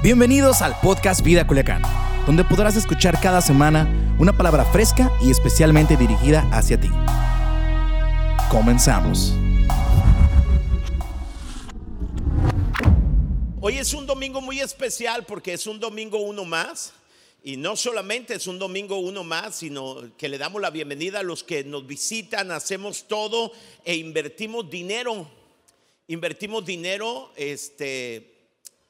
[0.00, 1.82] Bienvenidos al podcast Vida Culiacán,
[2.24, 6.88] donde podrás escuchar cada semana una palabra fresca y especialmente dirigida hacia ti.
[8.48, 9.32] Comenzamos.
[13.60, 16.92] Hoy es un domingo muy especial porque es un domingo uno más.
[17.42, 21.24] Y no solamente es un domingo uno más, sino que le damos la bienvenida a
[21.24, 23.50] los que nos visitan, hacemos todo
[23.84, 25.28] e invertimos dinero.
[26.06, 28.37] Invertimos dinero, este,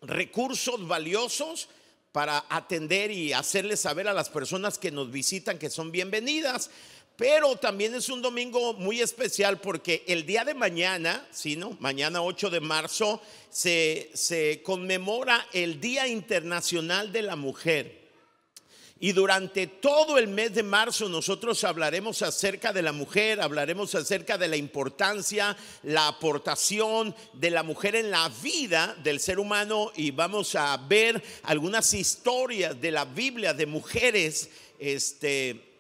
[0.00, 1.68] recursos valiosos
[2.12, 6.70] para atender y hacerles saber a las personas que nos visitan que son bienvenidas.
[7.16, 11.76] Pero también es un domingo muy especial porque el día de mañana, ¿sí, no?
[11.80, 13.20] Mañana 8 de marzo,
[13.50, 17.97] se, se conmemora el Día Internacional de la Mujer.
[19.00, 24.36] Y durante todo el mes de marzo nosotros hablaremos acerca de la mujer, hablaremos acerca
[24.36, 30.10] de la importancia, la aportación de la mujer en la vida del ser humano y
[30.10, 34.50] vamos a ver algunas historias de la Biblia de mujeres
[34.80, 35.78] este,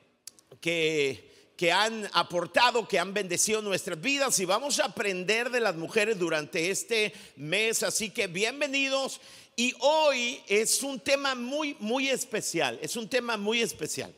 [0.60, 1.28] que
[1.58, 6.16] que han aportado, que han bendecido nuestras vidas y vamos a aprender de las mujeres
[6.16, 7.82] durante este mes.
[7.82, 9.20] Así que bienvenidos
[9.60, 14.14] y hoy es un tema muy, muy especial, es un tema muy especial.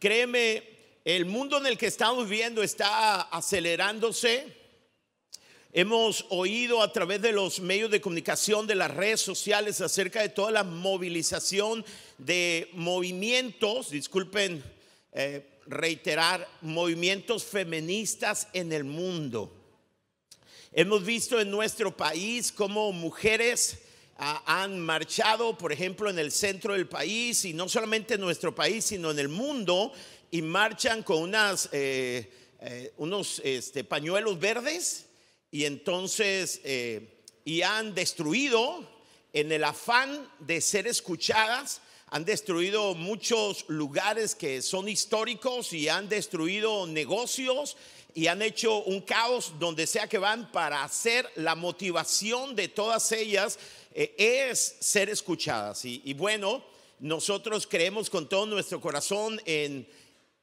[0.00, 0.64] Créeme,
[1.04, 4.52] el mundo en el que estamos viviendo está acelerándose.
[5.72, 10.30] Hemos oído a través de los medios de comunicación, de las redes sociales, acerca de
[10.30, 11.84] toda la movilización
[12.18, 14.64] de movimientos, disculpen
[15.12, 19.52] eh, reiterar, movimientos feministas en el mundo.
[20.72, 23.85] Hemos visto en nuestro país cómo mujeres
[24.18, 28.86] han marchado, por ejemplo, en el centro del país y no solamente en nuestro país,
[28.86, 29.92] sino en el mundo,
[30.30, 35.06] y marchan con unas, eh, eh, unos este, pañuelos verdes
[35.50, 38.88] y entonces, eh, y han destruido
[39.32, 46.08] en el afán de ser escuchadas, han destruido muchos lugares que son históricos y han
[46.08, 47.76] destruido negocios
[48.14, 53.12] y han hecho un caos donde sea que van para hacer la motivación de todas
[53.12, 53.58] ellas
[53.96, 55.84] es ser escuchadas.
[55.84, 56.62] Y, bueno,
[57.00, 59.88] nosotros creemos con todo nuestro corazón en,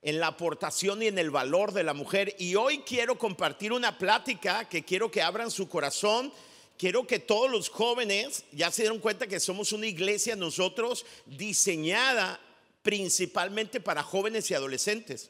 [0.02, 2.36] en la aportación y en el valor de la mujer.
[2.40, 6.34] Y hoy quiero compartir una plática que quiero que abran su corazón.
[6.78, 12.40] Quiero que todos los jóvenes ya se dieron cuenta que somos una iglesia nosotros diseñada
[12.82, 15.30] principalmente para jóvenes y adolescentes.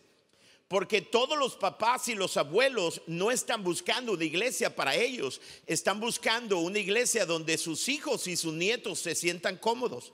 [0.68, 6.00] Porque todos los papás y los abuelos no están buscando una iglesia para ellos, están
[6.00, 10.14] buscando una iglesia donde sus hijos y sus nietos se sientan cómodos.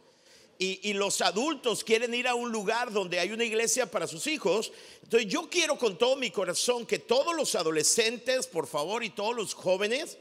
[0.61, 4.73] Y, los adultos quieren ir a un lugar donde hay una iglesia para sus hijos.
[5.01, 9.33] Entonces yo quiero con todo mi corazón que todos los adolescentes, por favor, y todos
[9.33, 10.17] los jóvenes,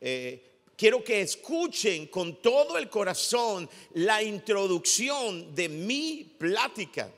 [0.00, 7.12] eh, quiero que escuchen con todo el corazón la introducción de mi plática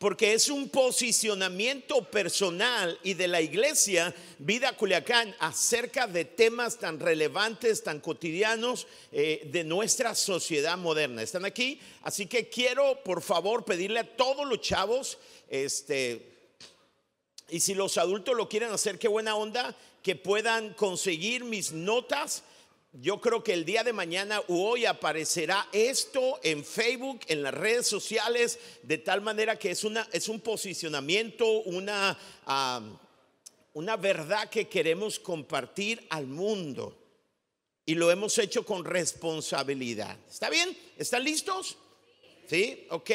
[0.00, 6.98] porque es un posicionamiento personal y de la iglesia Vida Culiacán acerca de temas tan
[6.98, 11.22] relevantes, tan cotidianos eh, de nuestra sociedad moderna.
[11.22, 11.78] ¿Están aquí?
[12.00, 15.18] Así que quiero, por favor, pedirle a todos los chavos,
[15.50, 16.32] este,
[17.50, 22.42] y si los adultos lo quieren hacer, qué buena onda, que puedan conseguir mis notas
[22.92, 27.54] yo creo que el día de mañana u hoy aparecerá esto en Facebook, en las
[27.54, 32.18] redes sociales, de tal manera que es, una, es un posicionamiento, una,
[33.74, 36.96] una verdad que queremos compartir al mundo.
[37.86, 40.16] Y lo hemos hecho con responsabilidad.
[40.28, 40.76] ¿Está bien?
[40.96, 41.76] ¿Están listos?
[42.48, 43.10] Sí, ok.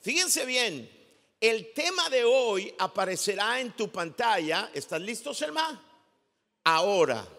[0.00, 0.90] Fíjense bien,
[1.38, 4.70] el tema de hoy aparecerá en tu pantalla.
[4.72, 5.82] ¿Están listos, hermano?
[6.64, 7.35] Ahora.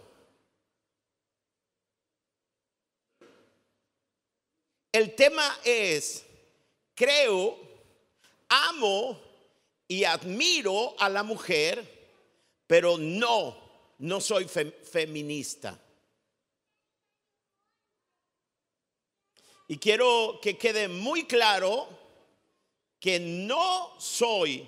[4.91, 6.25] El tema es,
[6.95, 7.57] creo,
[8.49, 9.19] amo
[9.87, 12.09] y admiro a la mujer,
[12.65, 13.55] pero no,
[13.99, 15.79] no soy feminista.
[19.67, 21.89] Y quiero que quede muy claro
[22.99, 24.67] que no soy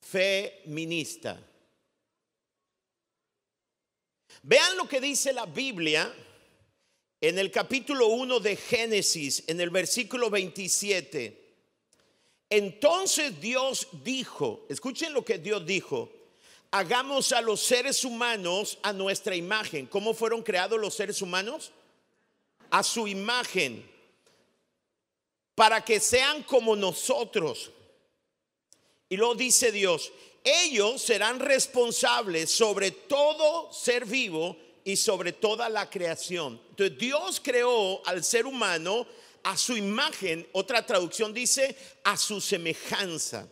[0.00, 1.40] feminista.
[4.42, 6.14] Vean lo que dice la Biblia
[7.28, 11.44] en el capítulo 1 de Génesis, en el versículo 27,
[12.48, 16.08] entonces Dios dijo, escuchen lo que Dios dijo,
[16.70, 19.86] hagamos a los seres humanos a nuestra imagen.
[19.86, 21.72] ¿Cómo fueron creados los seres humanos?
[22.70, 23.84] A su imagen,
[25.56, 27.72] para que sean como nosotros.
[29.08, 30.12] Y lo dice Dios,
[30.44, 36.60] ellos serán responsables sobre todo ser vivo y sobre toda la creación.
[36.70, 39.04] Entonces Dios creó al ser humano
[39.42, 43.48] a su imagen, otra traducción dice, a su semejanza.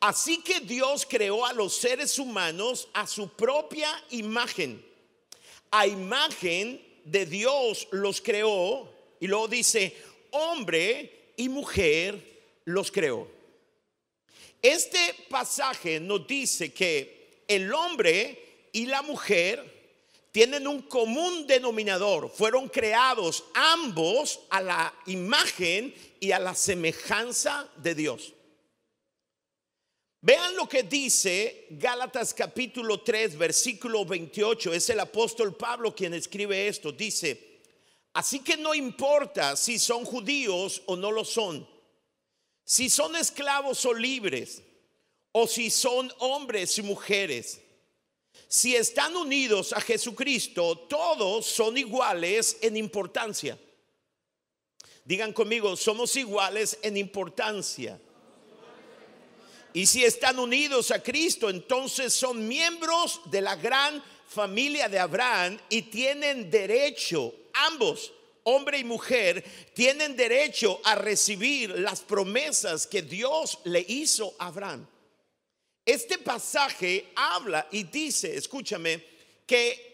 [0.00, 4.84] Así que Dios creó a los seres humanos a su propia imagen.
[5.70, 9.96] A imagen de Dios los creó y luego dice,
[10.32, 13.30] hombre y mujer los creó.
[14.60, 19.79] Este pasaje nos dice que el hombre y la mujer
[20.32, 22.30] tienen un común denominador.
[22.30, 28.32] Fueron creados ambos a la imagen y a la semejanza de Dios.
[30.22, 34.72] Vean lo que dice Gálatas capítulo 3, versículo 28.
[34.74, 36.92] Es el apóstol Pablo quien escribe esto.
[36.92, 37.62] Dice,
[38.12, 41.66] así que no importa si son judíos o no lo son,
[42.64, 44.62] si son esclavos o libres,
[45.32, 47.62] o si son hombres y mujeres.
[48.48, 53.58] Si están unidos a Jesucristo, todos son iguales en importancia.
[55.04, 58.00] Digan conmigo, somos iguales en importancia.
[59.72, 65.58] Y si están unidos a Cristo, entonces son miembros de la gran familia de Abraham
[65.68, 68.12] y tienen derecho, ambos,
[68.44, 69.44] hombre y mujer,
[69.74, 74.86] tienen derecho a recibir las promesas que Dios le hizo a Abraham.
[75.84, 79.02] Este pasaje habla y dice, escúchame,
[79.46, 79.90] que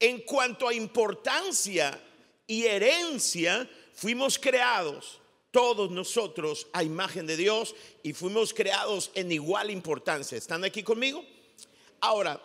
[0.00, 1.98] en cuanto a importancia
[2.46, 5.20] y herencia, fuimos creados
[5.50, 10.36] todos nosotros a imagen de Dios y fuimos creados en igual importancia.
[10.36, 11.24] ¿Están aquí conmigo?
[12.00, 12.40] Ahora,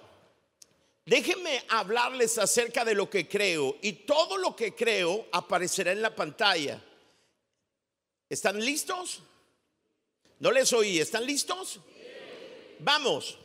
[1.05, 6.15] déjenme hablarles acerca de lo que creo y todo lo que creo aparecerá en la
[6.15, 6.81] pantalla.
[8.29, 9.19] ¿Están listos?
[10.39, 11.79] No les oí, ¿están listos?
[12.83, 13.37] Vamos.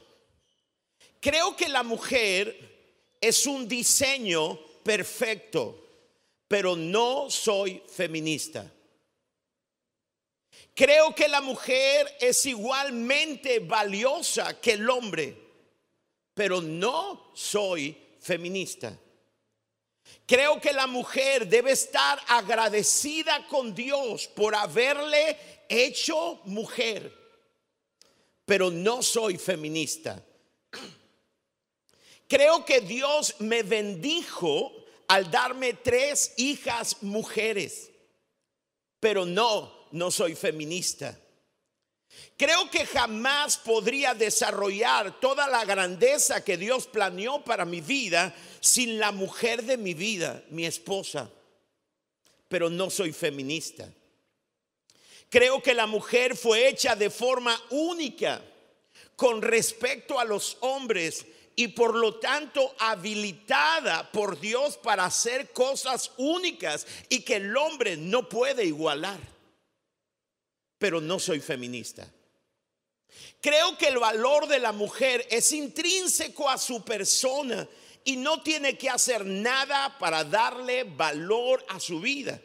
[1.20, 5.84] Creo que la mujer es un diseño perfecto,
[6.48, 8.70] pero no soy feminista.
[10.74, 15.36] Creo que la mujer es igualmente valiosa que el hombre,
[16.34, 18.96] pero no soy feminista.
[20.26, 25.36] Creo que la mujer debe estar agradecida con Dios por haberle
[25.68, 27.17] hecho mujer,
[28.48, 30.24] pero no soy feminista.
[32.26, 34.72] Creo que Dios me bendijo
[35.06, 37.90] al darme tres hijas mujeres,
[39.00, 41.18] pero no no soy feminista.
[42.38, 48.98] Creo que jamás podría desarrollar toda la grandeza que Dios planeó para mi vida sin
[48.98, 51.30] la mujer de mi vida, mi esposa.
[52.48, 53.92] Pero no soy feminista.
[55.30, 58.42] Creo que la mujer fue hecha de forma única
[59.16, 66.12] con respecto a los hombres y por lo tanto habilitada por Dios para hacer cosas
[66.16, 69.18] únicas y que el hombre no puede igualar
[70.78, 72.06] pero no soy feminista.
[73.40, 77.68] Creo que el valor de la mujer es intrínseco a su persona
[78.04, 82.40] y no tiene que hacer nada para darle valor a su vida.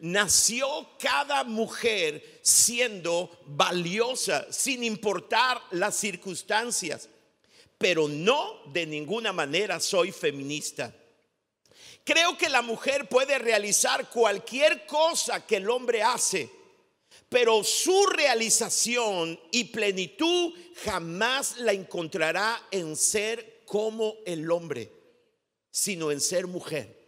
[0.00, 0.66] Nació
[0.98, 7.08] cada mujer siendo valiosa sin importar las circunstancias,
[7.78, 10.94] pero no de ninguna manera soy feminista.
[12.04, 16.50] Creo que la mujer puede realizar cualquier cosa que el hombre hace
[17.30, 20.52] pero su realización y plenitud
[20.84, 24.90] jamás la encontrará en ser como el hombre,
[25.70, 26.99] sino en ser mujer.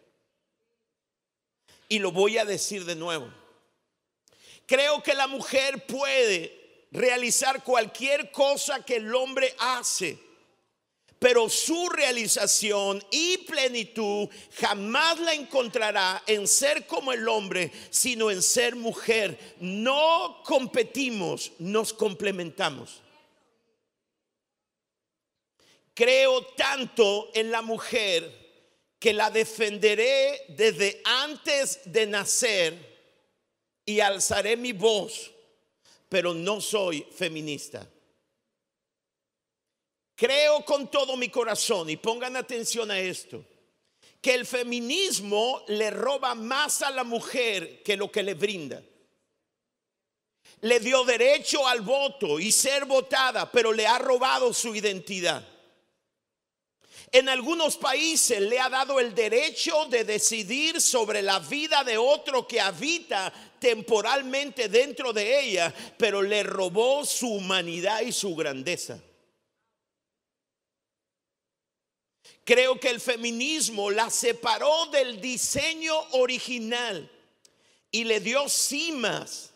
[1.93, 3.31] Y lo voy a decir de nuevo.
[4.65, 10.19] Creo que la mujer puede realizar cualquier cosa que el hombre hace
[11.19, 18.43] pero su realización y plenitud jamás la encontrará en ser como el hombre, sino en
[18.43, 19.57] ser mujer.
[19.61, 23.03] No competimos, nos complementamos.
[25.95, 28.42] Creo tanto en la mujer
[29.03, 32.73] que la defenderé desde antes de nacer
[33.85, 35.33] y alzaré mi voz,
[36.09, 37.85] pero no soy feminista.
[40.15, 43.45] Creo con todo mi corazón, y pongan atención a esto,
[44.21, 48.81] que el feminismo le roba más a la mujer que lo que le brinda.
[50.61, 55.52] Le dio derecho al voto y ser votada, pero le ha robado su identidad.
[57.15, 62.49] En algunos países le ha dado el derecho de decidir sobre la vida de otro
[62.49, 68.99] que habita temporalmente dentro de ella, pero le robó su humanidad y su grandeza.
[72.45, 77.11] Creo que el feminismo la separó del diseño original
[77.91, 79.51] y le dio cimas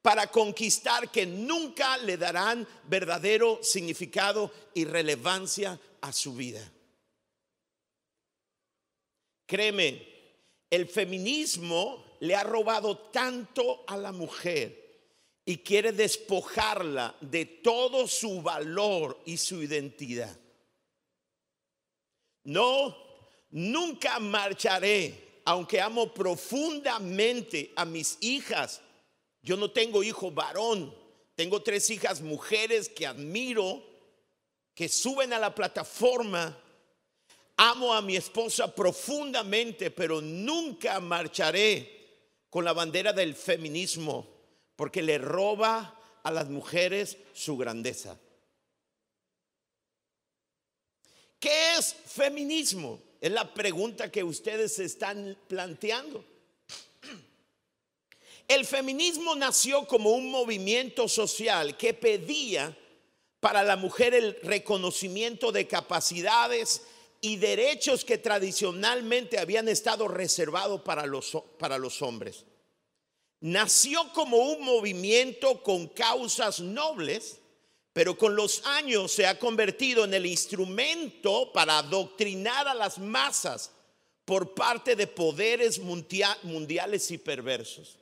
[0.00, 6.72] para conquistar que nunca le darán verdadero significado y relevancia a su vida.
[9.46, 10.06] Créeme,
[10.70, 14.82] el feminismo le ha robado tanto a la mujer
[15.44, 20.38] y quiere despojarla de todo su valor y su identidad.
[22.44, 22.96] No,
[23.50, 28.80] nunca marcharé, aunque amo profundamente a mis hijas.
[29.42, 30.94] Yo no tengo hijo varón,
[31.34, 33.82] tengo tres hijas mujeres que admiro,
[34.74, 36.56] que suben a la plataforma.
[37.56, 42.02] Amo a mi esposa profundamente, pero nunca marcharé
[42.50, 44.26] con la bandera del feminismo,
[44.76, 48.18] porque le roba a las mujeres su grandeza.
[51.38, 53.00] ¿Qué es feminismo?
[53.20, 56.24] Es la pregunta que ustedes están planteando.
[58.48, 62.76] El feminismo nació como un movimiento social que pedía
[63.40, 66.82] para la mujer el reconocimiento de capacidades
[67.22, 72.44] y derechos que tradicionalmente habían estado reservados para los, para los hombres.
[73.40, 77.38] Nació como un movimiento con causas nobles
[77.92, 83.70] pero con los años se ha convertido en el instrumento para adoctrinar a las masas
[84.24, 87.98] por parte de poderes mundiales y perversos.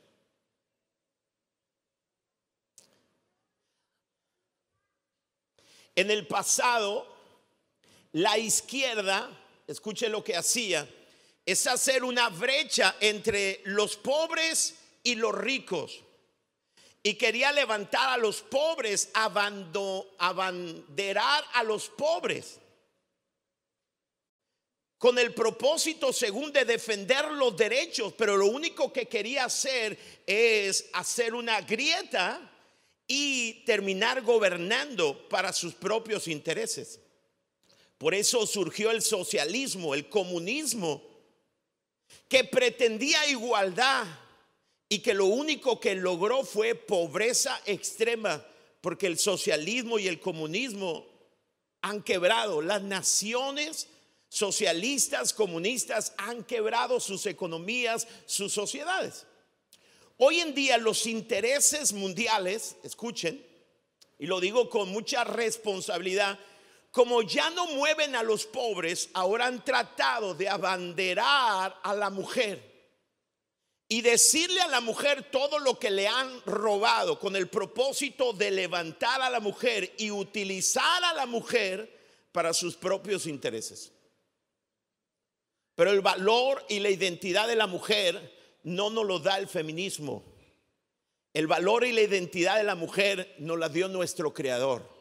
[5.93, 7.05] En el pasado,
[8.13, 9.29] la izquierda,
[9.67, 10.87] escuche lo que hacía,
[11.45, 16.01] es hacer una brecha entre los pobres y los ricos
[17.03, 20.03] y quería levantar a los pobres, abanderar
[21.53, 22.59] a los pobres,
[24.97, 30.89] con el propósito según de defender los derechos, pero lo único que quería hacer es
[30.93, 32.51] hacer una grieta
[33.07, 36.99] y terminar gobernando para sus propios intereses.
[38.01, 41.03] Por eso surgió el socialismo, el comunismo,
[42.27, 44.07] que pretendía igualdad
[44.89, 48.43] y que lo único que logró fue pobreza extrema,
[48.81, 51.05] porque el socialismo y el comunismo
[51.83, 52.63] han quebrado.
[52.63, 53.87] Las naciones
[54.29, 59.27] socialistas, comunistas han quebrado sus economías, sus sociedades.
[60.17, 63.45] Hoy en día los intereses mundiales, escuchen,
[64.17, 66.39] y lo digo con mucha responsabilidad,
[66.91, 72.69] como ya no mueven a los pobres, ahora han tratado de abanderar a la mujer
[73.87, 78.51] y decirle a la mujer todo lo que le han robado con el propósito de
[78.51, 81.97] levantar a la mujer y utilizar a la mujer
[82.31, 83.91] para sus propios intereses.
[85.75, 88.33] Pero el valor y la identidad de la mujer
[88.63, 90.23] no nos lo da el feminismo.
[91.33, 95.00] El valor y la identidad de la mujer nos la dio nuestro creador.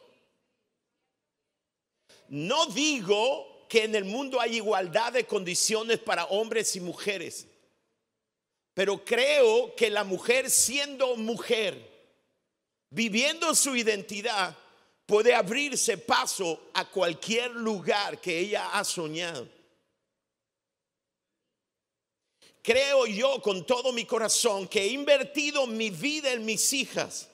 [2.31, 7.47] No digo que en el mundo hay igualdad de condiciones para hombres y mujeres.
[8.73, 11.77] Pero creo que la mujer siendo mujer,
[12.89, 14.57] viviendo su identidad,
[15.07, 19.49] puede abrirse paso a cualquier lugar que ella ha soñado.
[22.63, 27.30] Creo yo con todo mi corazón que he invertido mi vida en mis hijas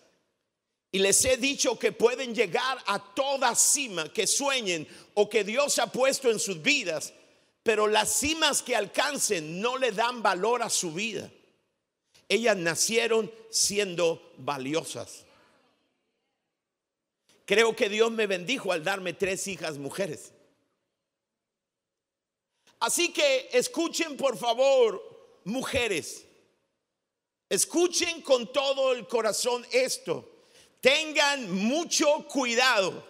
[0.92, 5.78] y les he dicho que pueden llegar a toda cima que sueñen o que Dios
[5.78, 7.12] ha puesto en sus vidas
[7.66, 11.28] pero las cimas que alcancen no le dan valor a su vida.
[12.28, 15.24] Ellas nacieron siendo valiosas.
[17.44, 20.32] Creo que Dios me bendijo al darme tres hijas mujeres.
[22.78, 26.24] Así que escuchen por favor, mujeres.
[27.48, 30.35] Escuchen con todo el corazón esto.
[30.86, 33.02] Tengan mucho cuidado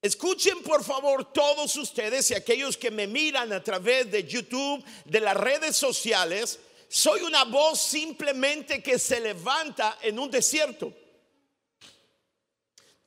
[0.00, 5.20] Escuchen por favor todos ustedes y aquellos que me miran a través de YouTube, de
[5.20, 10.92] las redes sociales, soy una voz simplemente que se levanta en un desierto.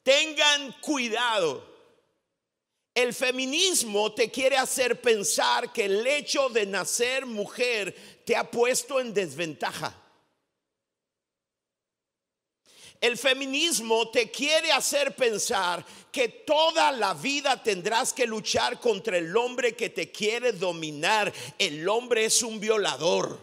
[0.04, 1.70] Tengan cuidado.
[2.94, 9.00] El feminismo te quiere hacer pensar que el hecho de nacer mujer te ha puesto
[9.00, 10.01] en desventaja.
[13.02, 19.36] El feminismo te quiere hacer pensar que toda la vida tendrás que luchar contra el
[19.36, 21.34] hombre que te quiere dominar.
[21.58, 23.40] El hombre es un violador.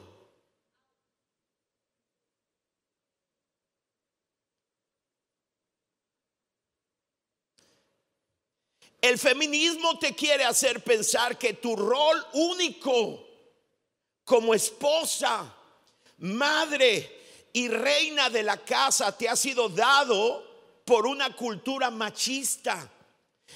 [9.00, 13.26] El feminismo te quiere hacer pensar que tu rol único
[14.24, 15.52] como esposa,
[16.18, 17.17] madre
[17.52, 20.46] y reina de la casa te ha sido dado
[20.84, 22.90] por una cultura machista.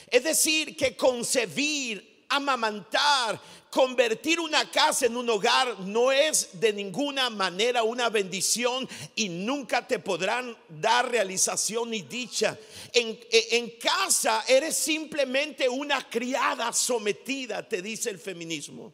[0.06, 7.30] Es decir, que concebir, amamantar, convertir una casa en un hogar no es de ninguna
[7.30, 12.58] manera una bendición y nunca te podrán dar realización ni dicha.
[12.92, 18.92] En, en, casa eres simplemente una criada sometida, te dice el feminismo.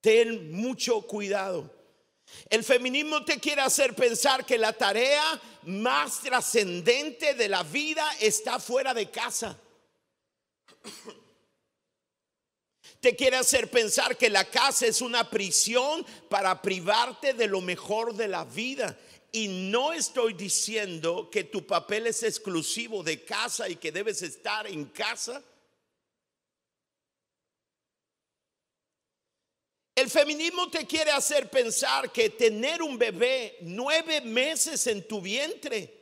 [0.00, 1.78] Ten mucho cuidado.
[2.48, 8.58] El feminismo te quiere hacer pensar que la tarea más trascendente de la vida está
[8.58, 9.58] fuera de casa.
[13.00, 18.14] Te quiere hacer pensar que la casa es una prisión para privarte de lo mejor
[18.14, 18.98] de la vida.
[19.30, 24.66] Y no estoy diciendo que tu papel es exclusivo de casa y que debes estar
[24.66, 25.42] en casa.
[29.98, 35.92] El feminismo te quiere hacer pensar que tener un bebé nueve meses en tu vientre,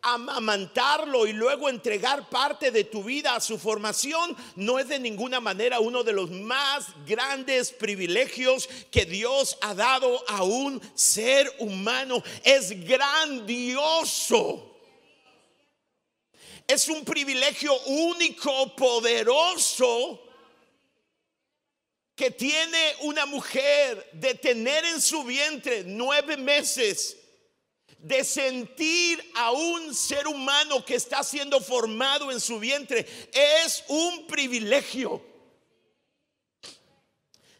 [0.00, 5.38] amamantarlo y luego entregar parte de tu vida a su formación no es de ninguna
[5.38, 12.22] manera uno de los más grandes privilegios que Dios ha dado a un ser humano.
[12.42, 14.78] Es grandioso.
[16.66, 20.23] Es un privilegio único, poderoso
[22.14, 27.16] que tiene una mujer de tener en su vientre nueve meses,
[27.98, 34.26] de sentir a un ser humano que está siendo formado en su vientre, es un
[34.26, 35.24] privilegio.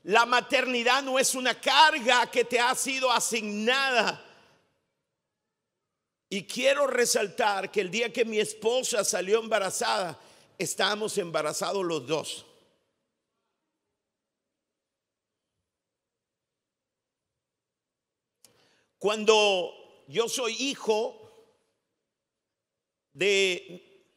[0.04, 4.22] La maternidad no es una carga que te ha sido asignada.
[6.28, 10.20] Y quiero resaltar que el día que mi esposa salió embarazada,
[10.58, 12.44] estábamos embarazados los dos.
[19.04, 19.70] Cuando
[20.08, 21.14] yo soy hijo
[23.12, 24.08] de,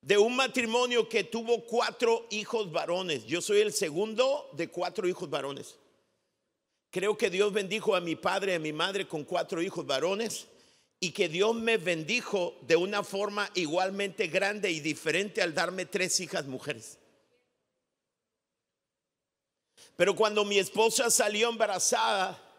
[0.00, 5.30] de un matrimonio que tuvo cuatro hijos varones, yo soy el segundo de cuatro hijos
[5.30, 5.76] varones.
[6.90, 10.48] Creo que Dios bendijo a mi padre y a mi madre con cuatro hijos varones
[10.98, 16.18] y que Dios me bendijo de una forma igualmente grande y diferente al darme tres
[16.18, 16.98] hijas mujeres.
[19.94, 22.51] Pero cuando mi esposa salió embarazada,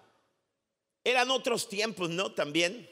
[1.04, 2.32] eran otros tiempos, ¿no?
[2.32, 2.90] También.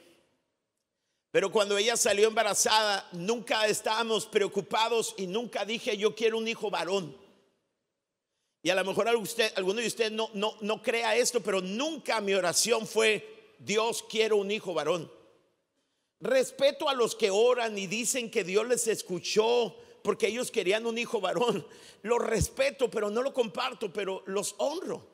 [1.32, 6.70] Pero cuando ella salió embarazada, nunca estábamos preocupados y nunca dije yo quiero un hijo
[6.70, 7.18] varón.
[8.64, 12.22] Y a lo mejor usted, alguno de ustedes no, no, no crea esto, pero nunca
[12.22, 15.12] mi oración fue Dios quiero un hijo varón.
[16.20, 20.98] Respeto a los que oran y dicen que Dios les escuchó porque ellos querían un
[20.98, 21.66] hijo varón.
[22.04, 25.08] Lo respeto, pero no lo comparto, pero los honro.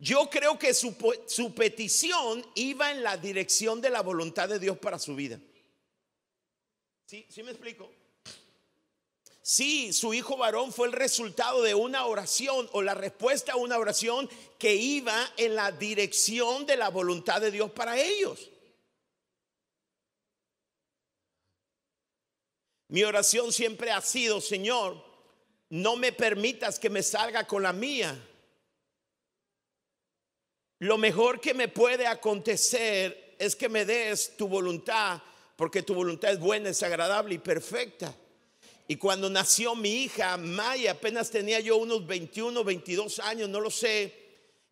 [0.00, 4.98] Yo creo que su, petición iba en la dirección de la voluntad de Dios para
[4.98, 5.38] su vida.
[7.04, 7.92] ¿Sí, ¿Sí me explico?
[9.42, 13.76] Sí, su hijo varón fue el resultado de una oración o la respuesta a una
[13.76, 18.48] oración que iba en la dirección de la voluntad de Dios para ellos.
[22.88, 25.04] Mi oración siempre ha sido, Señor,
[25.68, 28.18] no me permitas que me salga con la mía
[30.80, 35.20] lo mejor que me puede acontecer es que me des tu voluntad,
[35.54, 38.14] porque tu voluntad es buena, es agradable y perfecta.
[38.88, 43.70] Y cuando nació mi hija, Maya, apenas tenía yo unos 21, 22 años, no lo
[43.70, 44.14] sé.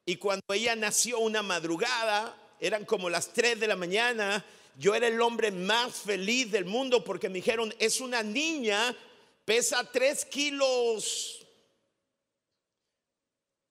[0.06, 4.42] Y cuando ella nació una madrugada, eran como las 3 de la mañana,
[4.78, 8.96] yo era el hombre más feliz del mundo porque me dijeron, es una niña,
[9.44, 11.46] pesa 3 kilos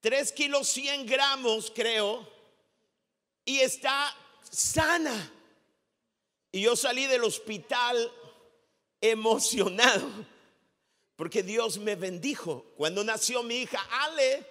[0.07, 2.25] 3 kilos 100 gramos, creo,
[3.43, 4.15] y está
[4.49, 5.33] sana.
[6.49, 8.09] Y yo salí del hospital
[9.01, 10.09] emocionado,
[11.17, 12.63] porque Dios me bendijo.
[12.77, 14.45] Cuando nació mi hija Ale,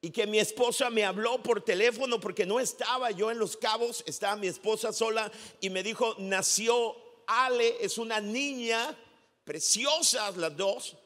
[0.00, 4.02] y que mi esposa me habló por teléfono, porque no estaba yo en los cabos,
[4.06, 8.96] estaba mi esposa sola, y me dijo, nació Ale, es una niña,
[9.44, 10.96] preciosas las dos.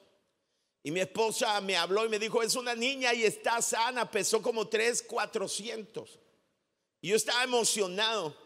[0.82, 4.40] Y mi esposa me habló y me dijo, es una niña y está sana, pesó
[4.40, 6.18] como 3, 400.
[7.00, 8.36] Y yo estaba emocionado.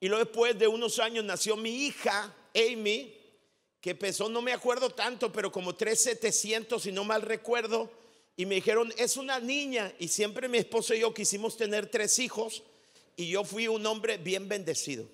[0.00, 3.14] Y luego después de unos años nació mi hija, Amy,
[3.80, 7.90] que pesó, no me acuerdo tanto, pero como 3, 700, si no mal recuerdo.
[8.36, 9.92] Y me dijeron, es una niña.
[9.98, 12.62] Y siempre mi esposa y yo quisimos tener tres hijos.
[13.16, 15.08] Y yo fui un hombre bien bendecido.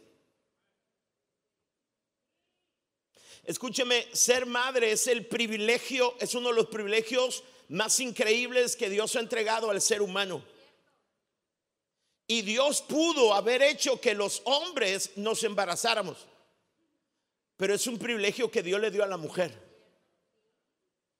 [3.46, 9.14] Escúcheme, ser madre es el privilegio, es uno de los privilegios más increíbles que Dios
[9.16, 10.42] ha entregado al ser humano.
[12.26, 16.26] Y Dios pudo haber hecho que los hombres nos embarazáramos.
[17.57, 19.52] Pero es un privilegio que Dios le dio a la mujer.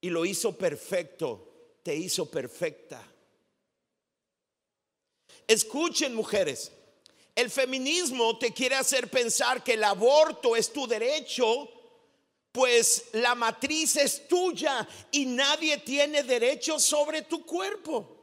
[0.01, 3.03] Y lo hizo perfecto, te hizo perfecta.
[5.47, 6.71] Escuchen mujeres,
[7.35, 11.69] el feminismo te quiere hacer pensar que el aborto es tu derecho,
[12.55, 18.15] pues la matriz es tuya y nadie tiene derecho sobre tu cuerpo.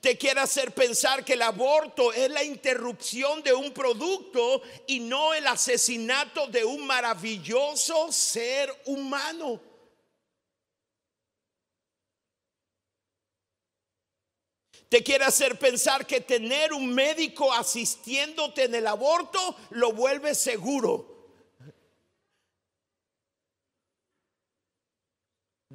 [0.00, 5.32] Te quiere hacer pensar que el aborto es la interrupción de un producto y no
[5.32, 9.60] el asesinato de un maravilloso ser humano.
[14.88, 21.17] Te quiere hacer pensar que tener un médico asistiéndote en el aborto lo vuelve seguro.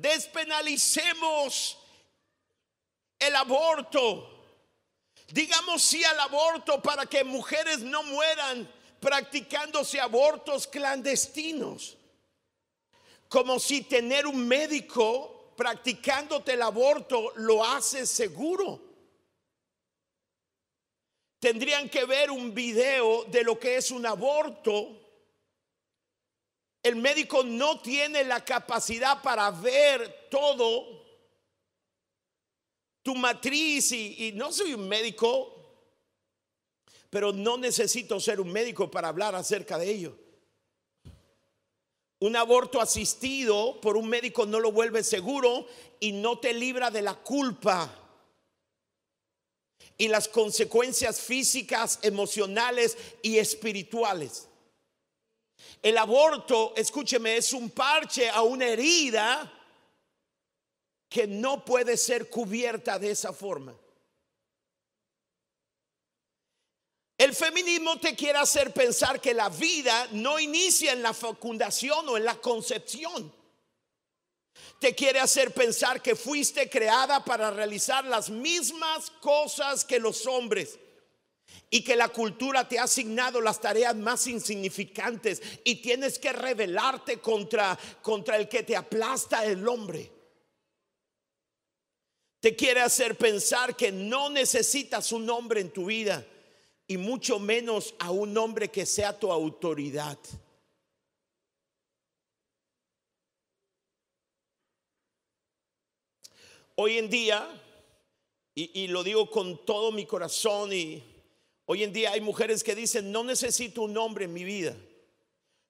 [0.03, 1.77] Despenalicemos
[3.17, 4.29] el aborto.
[5.29, 11.95] Digamos sí al aborto para que mujeres no mueran practicándose abortos clandestinos.
[13.29, 18.81] Como si tener un médico practicándote el aborto lo hace seguro
[21.39, 25.02] tendrían que ver un video de lo que es un aborto.
[26.83, 31.01] El médico no tiene la capacidad para ver todo
[33.01, 35.49] tu matriz y, no soy un médico,
[37.09, 40.17] pero no necesito ser un médico para hablar acerca de ello.
[42.19, 45.65] Un aborto asistido por un médico no lo vuelve seguro
[46.01, 47.93] y no te libra de la culpa
[49.97, 54.47] y las consecuencias físicas, emocionales y espirituales.
[55.81, 59.51] El aborto, escúcheme, es un parche a una herida
[61.09, 63.75] que no puede ser cubierta de esa forma.
[67.17, 72.17] El feminismo te quiere hacer pensar que la vida no inicia en la fecundación o
[72.17, 73.31] en la concepción
[74.83, 80.77] te quiere hacer pensar que fuiste creada para realizar las mismas cosas que los hombres
[81.69, 87.19] y que la cultura te ha asignado las tareas más insignificantes y tienes que rebelarte
[87.19, 90.11] contra contra el que te aplasta el hombre.
[92.39, 96.25] Te quiere hacer pensar que no necesitas un hombre en tu vida
[96.87, 100.17] y mucho menos a un hombre que sea tu autoridad.
[106.75, 107.47] Hoy en día,
[108.55, 111.03] y, lo digo con todo mi corazón, y
[111.65, 114.75] hoy en día hay mujeres que dicen, no necesito un hombre en mi vida.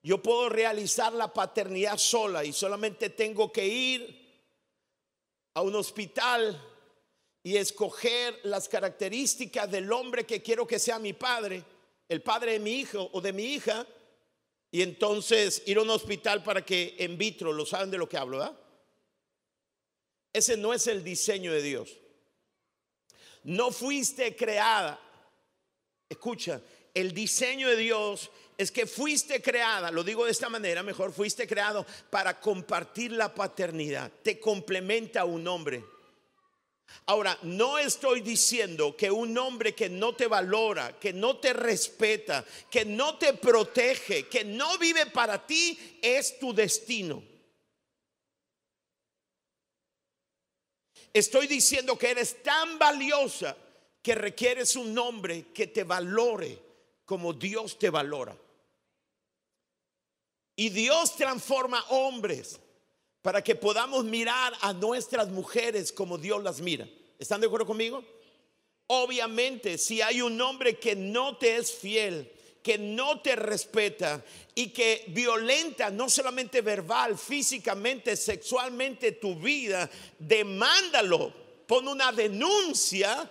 [0.01, 4.23] Yo puedo realizar la paternidad sola y solamente tengo que ir
[5.53, 6.62] a un hospital
[7.43, 11.63] y escoger las características del hombre que quiero que sea mi padre,
[12.10, 13.86] el padre de mi hijo o de mi hija,
[14.71, 18.17] y entonces ir a un hospital para que en vitro, lo saben de lo que
[18.17, 18.58] hablo.
[20.32, 21.95] Ese no es el diseño de Dios.
[23.43, 24.99] No fuiste creada.
[26.13, 26.62] Escucha,
[26.93, 31.47] el diseño de Dios es que fuiste creada, lo digo de esta manera, mejor fuiste
[31.47, 34.12] creado para compartir la paternidad.
[34.21, 35.84] Te complementa un hombre.
[37.08, 42.45] Ahora, no estoy diciendo que un hombre que no te valora, que no te respeta,
[42.69, 47.23] que no te protege, que no vive para ti, es tu destino.
[51.12, 53.58] Estoy diciendo que eres tan valiosa
[54.04, 56.60] que requieres un nombre que te valore
[57.06, 58.38] como Dios te valora.
[60.56, 62.60] Y Dios transforma hombres
[63.22, 66.88] para que podamos mirar a nuestras mujeres como Dios las mira.
[67.18, 68.04] ¿Están de acuerdo conmigo?
[68.88, 72.30] Obviamente, si hay un hombre que no te es fiel,
[72.62, 79.89] que no te respeta y que violenta no solamente verbal, físicamente, sexualmente tu vida,
[80.20, 81.34] demándalo,
[81.66, 83.30] pon una denuncia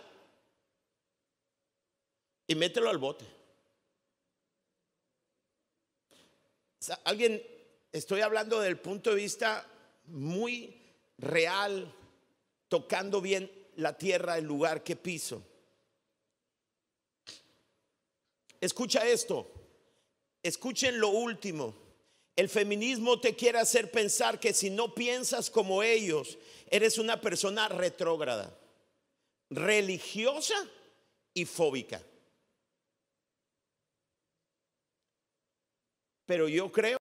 [2.53, 3.25] y mételo al bote.
[7.05, 7.43] alguien,
[7.93, 9.67] estoy hablando del punto de vista
[10.05, 10.77] muy
[11.17, 11.91] real,
[12.69, 15.43] tocando bien la tierra, el lugar que piso.
[18.61, 19.51] Escucha esto.
[20.43, 21.75] Escuchen lo último.
[22.37, 26.37] El feminismo te quiere hacer pensar que si no piensas como ellos,
[26.69, 28.55] eres una persona retrógrada,
[29.49, 30.69] religiosa
[31.33, 32.03] y fóbica.
[36.27, 36.99] Pero yo creo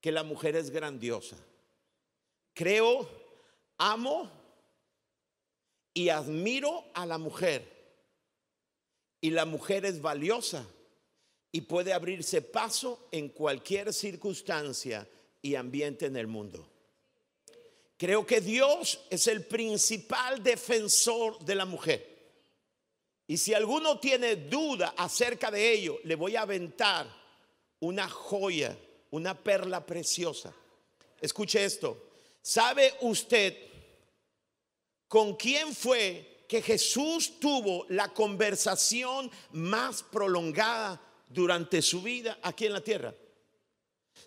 [0.00, 1.36] que la mujer es grandiosa.
[2.54, 3.08] Creo,
[3.78, 4.30] amo
[5.94, 7.70] y admiro a la mujer.
[9.20, 10.66] Y la mujer es valiosa
[11.52, 15.08] y puede abrirse paso en cualquier circunstancia
[15.40, 16.68] y ambiente en el mundo.
[17.96, 22.12] Creo que Dios es el principal defensor de la mujer.
[23.28, 27.21] Y si alguno tiene duda acerca de ello, le voy a aventar
[27.82, 28.76] una joya,
[29.10, 30.52] una perla preciosa.
[31.20, 32.10] Escuche esto.
[32.40, 33.56] ¿Sabe usted
[35.08, 42.72] con quién fue que Jesús tuvo la conversación más prolongada durante su vida aquí en
[42.72, 43.14] la tierra?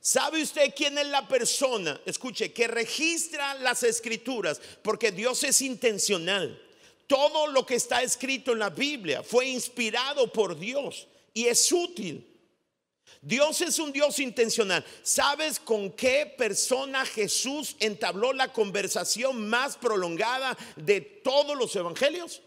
[0.01, 4.59] ¿Sabe usted quién es la persona, escuche, que registra las escrituras?
[4.83, 6.61] Porque Dios es intencional.
[7.07, 12.34] Todo lo que está escrito en la Biblia fue inspirado por Dios y es útil.
[13.25, 14.85] Dios es un Dios intencional.
[15.01, 22.43] ¿Sabes con qué persona Jesús entabló la conversación más prolongada de todos los evangelios?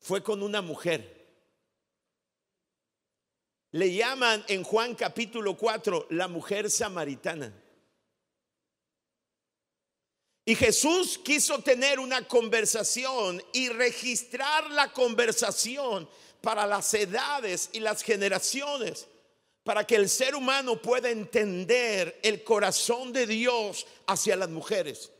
[0.00, 1.28] Fue con una mujer.
[3.70, 7.54] Le llaman en Juan capítulo 4 la mujer samaritana.
[10.44, 16.08] Y Jesús quiso tener una conversación y registrar la conversación
[16.40, 19.06] para las edades y las generaciones,
[19.66, 25.10] para que el ser humano pueda entender el corazón de Dios hacia las mujeres.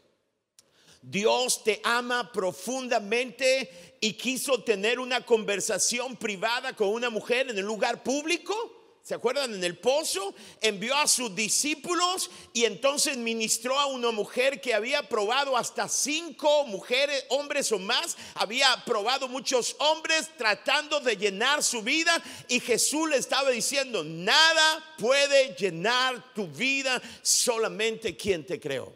[1.02, 7.64] Dios te ama profundamente y quiso tener una conversación privada con una mujer en el
[7.64, 8.75] lugar público
[9.06, 9.54] ¿Se acuerdan?
[9.54, 15.08] En el pozo envió a sus discípulos y entonces ministró a una mujer que había
[15.08, 18.16] probado hasta cinco mujeres, hombres o más.
[18.34, 24.96] Había probado muchos hombres tratando de llenar su vida y Jesús le estaba diciendo, nada
[24.98, 28.92] puede llenar tu vida, solamente quien te creó.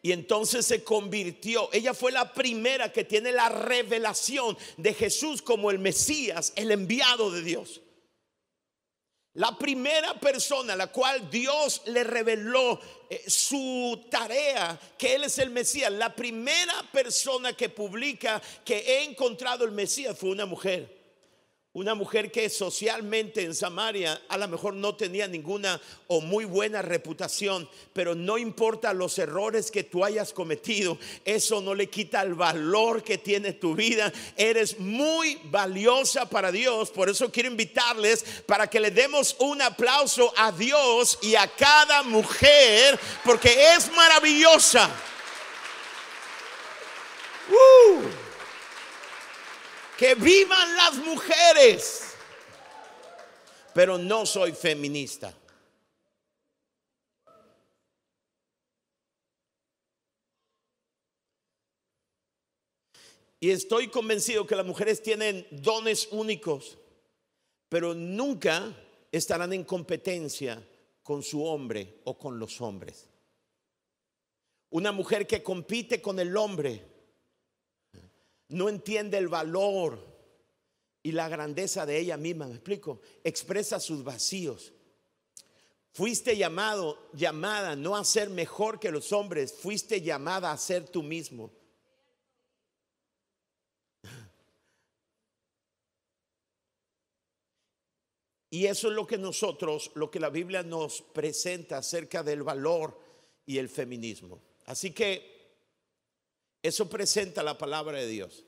[0.00, 1.68] Y entonces se convirtió.
[1.72, 7.32] Ella fue la primera que tiene la revelación de Jesús como el Mesías, el enviado
[7.32, 7.80] de Dios.
[9.34, 15.38] La primera persona a la cual Dios le reveló eh, su tarea, que Él es
[15.38, 20.99] el Mesías, la primera persona que publica que he encontrado el Mesías fue una mujer.
[21.72, 26.82] Una mujer que socialmente en Samaria a lo mejor no tenía ninguna o muy buena
[26.82, 32.34] reputación, pero no importa los errores que tú hayas cometido, eso no le quita el
[32.34, 34.12] valor que tiene tu vida.
[34.36, 40.34] Eres muy valiosa para Dios, por eso quiero invitarles para que le demos un aplauso
[40.36, 44.90] a Dios y a cada mujer, porque es maravillosa.
[47.48, 48.29] Uh
[50.00, 52.14] que vivan las mujeres.
[53.74, 55.36] Pero no soy feminista.
[63.40, 66.78] Y estoy convencido que las mujeres tienen dones únicos,
[67.68, 68.74] pero nunca
[69.12, 70.66] estarán en competencia
[71.02, 73.06] con su hombre o con los hombres.
[74.70, 76.89] Una mujer que compite con el hombre
[78.50, 80.06] no entiende el valor
[81.02, 84.72] y la grandeza de ella misma, me explico, expresa sus vacíos.
[85.92, 91.02] Fuiste llamado, llamada no a ser mejor que los hombres, fuiste llamada a ser tú
[91.02, 91.52] mismo.
[98.50, 102.98] Y eso es lo que nosotros, lo que la Biblia nos presenta acerca del valor
[103.46, 104.42] y el feminismo.
[104.66, 105.39] Así que
[106.62, 108.44] eso presenta la palabra de Dios.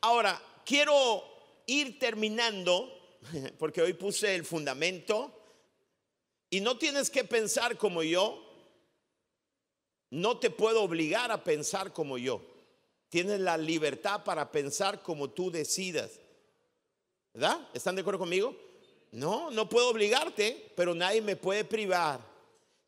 [0.00, 1.22] Ahora, quiero
[1.66, 3.18] ir terminando,
[3.58, 5.32] porque hoy puse el fundamento,
[6.50, 8.42] y no tienes que pensar como yo,
[10.10, 12.42] no te puedo obligar a pensar como yo.
[13.08, 16.20] Tienes la libertad para pensar como tú decidas.
[17.32, 17.68] ¿Verdad?
[17.72, 18.54] ¿Están de acuerdo conmigo?
[19.12, 22.20] No, no puedo obligarte, pero nadie me puede privar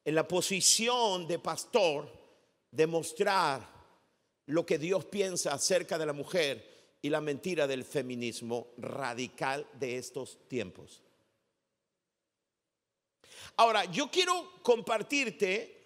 [0.04, 2.10] en la posición de pastor
[2.70, 3.73] de mostrar
[4.46, 9.98] lo que Dios piensa acerca de la mujer y la mentira del feminismo radical de
[9.98, 11.02] estos tiempos.
[13.56, 15.82] Ahora, yo quiero compartirte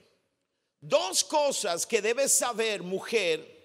[0.80, 3.56] dos cosas que debes saber, mujer.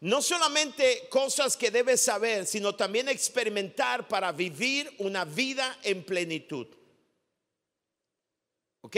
[0.00, 6.68] No solamente cosas que debes saber, sino también experimentar para vivir una vida en plenitud.
[8.82, 8.96] ¿Ok?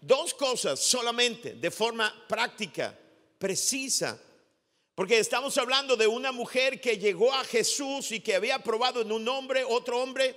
[0.00, 2.98] Dos cosas solamente, de forma práctica,
[3.38, 4.20] precisa
[4.94, 9.10] porque estamos hablando de una mujer que llegó a Jesús y que había probado en
[9.10, 10.36] un hombre, otro hombre,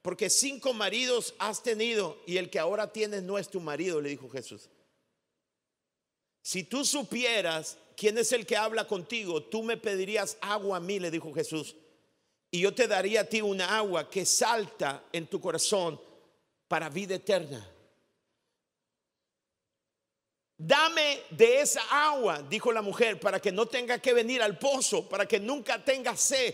[0.00, 4.08] porque cinco maridos has tenido y el que ahora tienes no es tu marido, le
[4.08, 4.70] dijo Jesús.
[6.40, 10.98] Si tú supieras quién es el que habla contigo, tú me pedirías agua a mí,
[10.98, 11.76] le dijo Jesús.
[12.50, 16.00] Y yo te daría a ti una agua que salta en tu corazón
[16.66, 17.70] para vida eterna.
[20.60, 25.08] Dame de esa agua, dijo la mujer, para que no tenga que venir al pozo,
[25.08, 26.52] para que nunca tenga sed.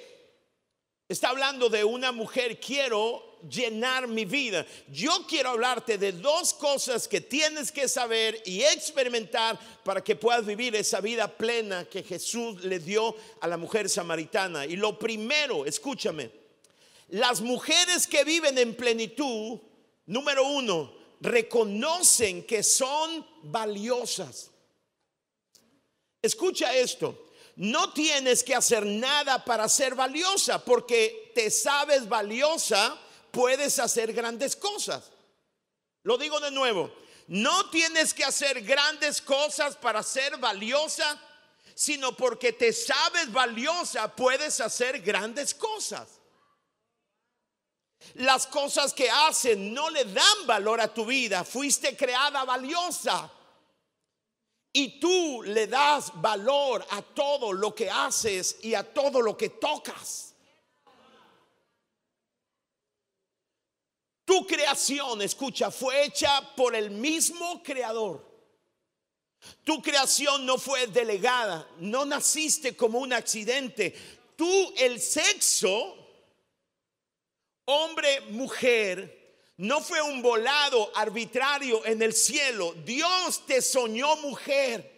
[1.09, 4.67] Está hablando de una mujer, quiero llenar mi vida.
[4.91, 10.45] Yo quiero hablarte de dos cosas que tienes que saber y experimentar para que puedas
[10.45, 14.67] vivir esa vida plena que Jesús le dio a la mujer samaritana.
[14.67, 16.31] Y lo primero, escúchame,
[17.09, 19.61] las mujeres que viven en plenitud,
[20.07, 24.51] número uno, reconocen que son valiosas.
[26.23, 27.29] Escucha esto.
[27.57, 32.99] No tienes que hacer nada para ser valiosa porque te sabes valiosa
[33.31, 35.11] puedes hacer grandes cosas.
[36.03, 36.93] Lo digo de nuevo,
[37.29, 41.19] no tienes que hacer grandes cosas para ser valiosa,
[41.75, 46.21] sino porque te sabes valiosa puedes hacer grandes cosas.
[48.15, 51.45] Las cosas que hacen no le dan valor a tu vida.
[51.45, 53.31] Fuiste creada valiosa.
[54.73, 59.51] Y tú le das valor a todo lo que haces y a todo lo que
[59.51, 60.35] tocas.
[64.25, 68.35] Tu creación, escucha, fue hecha por el mismo creador.
[69.63, 73.95] Tu creación no fue delegada, no naciste como un accidente.
[74.37, 76.04] Tú, el sexo,
[77.67, 79.25] hombre, mujer,
[79.57, 82.75] no fue un volado arbitrario en el cielo.
[82.85, 84.91] Dios te soñó mujer,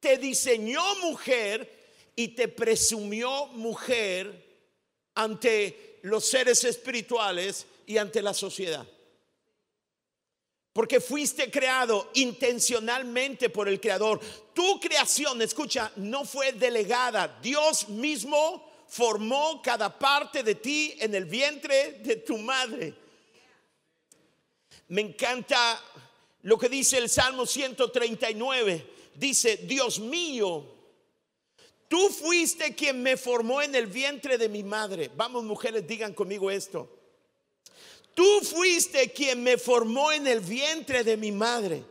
[0.00, 1.78] te diseñó mujer
[2.14, 4.46] y te presumió mujer
[5.14, 8.86] ante los seres espirituales y ante la sociedad.
[10.72, 14.20] Porque fuiste creado intencionalmente por el Creador.
[14.54, 17.38] Tu creación, escucha, no fue delegada.
[17.42, 22.94] Dios mismo formó cada parte de ti en el vientre de tu madre.
[24.88, 25.82] Me encanta
[26.42, 28.86] lo que dice el Salmo 139.
[29.14, 30.64] Dice, Dios mío,
[31.88, 35.10] tú fuiste quien me formó en el vientre de mi madre.
[35.14, 36.88] Vamos mujeres, digan conmigo esto.
[38.14, 41.84] Tú fuiste quien me formó en el vientre de mi madre.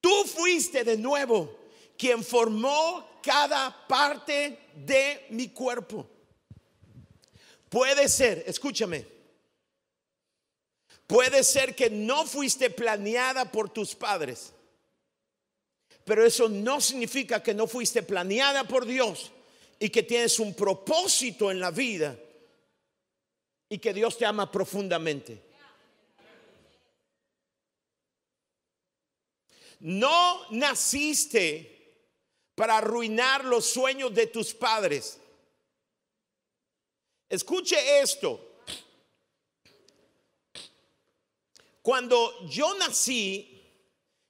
[0.00, 1.61] Tú fuiste de nuevo
[1.96, 6.08] quien formó cada parte de mi cuerpo.
[7.68, 9.06] Puede ser, escúchame,
[11.06, 14.52] puede ser que no fuiste planeada por tus padres,
[16.04, 19.30] pero eso no significa que no fuiste planeada por Dios
[19.78, 22.18] y que tienes un propósito en la vida
[23.68, 25.42] y que Dios te ama profundamente.
[29.80, 31.71] No naciste
[32.54, 35.18] para arruinar los sueños de tus padres.
[37.28, 38.52] Escuche esto.
[41.80, 43.52] Cuando yo nací,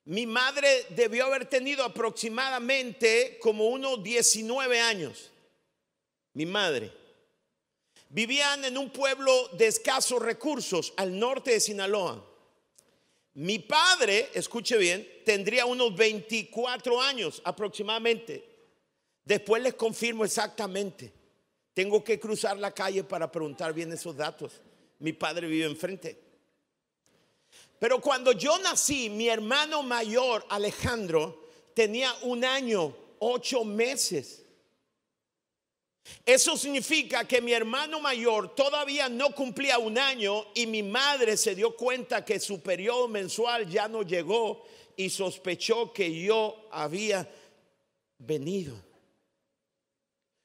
[0.04, 5.30] mi madre debió haber tenido aproximadamente como unos 19 años.
[6.35, 6.92] Mi madre.
[8.08, 12.32] Vivían en un pueblo de escasos recursos al norte de Sinaloa.
[13.35, 18.45] Mi padre, escuche bien, tendría unos 24 años aproximadamente.
[19.25, 21.12] Después les confirmo exactamente.
[21.73, 24.61] Tengo que cruzar la calle para preguntar bien esos datos.
[24.99, 26.18] Mi padre vive enfrente.
[27.79, 34.41] Pero cuando yo nací, mi hermano mayor, Alejandro, tenía un año, ocho meses.
[36.25, 41.55] Eso significa que mi hermano mayor todavía no cumplía un año y mi madre se
[41.55, 44.64] dio cuenta que su periodo mensual ya no llegó
[44.96, 47.29] y sospechó que yo había
[48.18, 48.75] venido.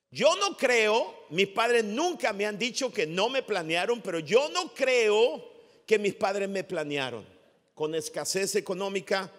[0.10, 4.50] Yo no creo, mis padres nunca me han dicho que no me planearon, pero yo
[4.50, 5.44] no creo
[5.85, 7.25] que mis padres me planearon.
[7.73, 9.31] Con escasez económica,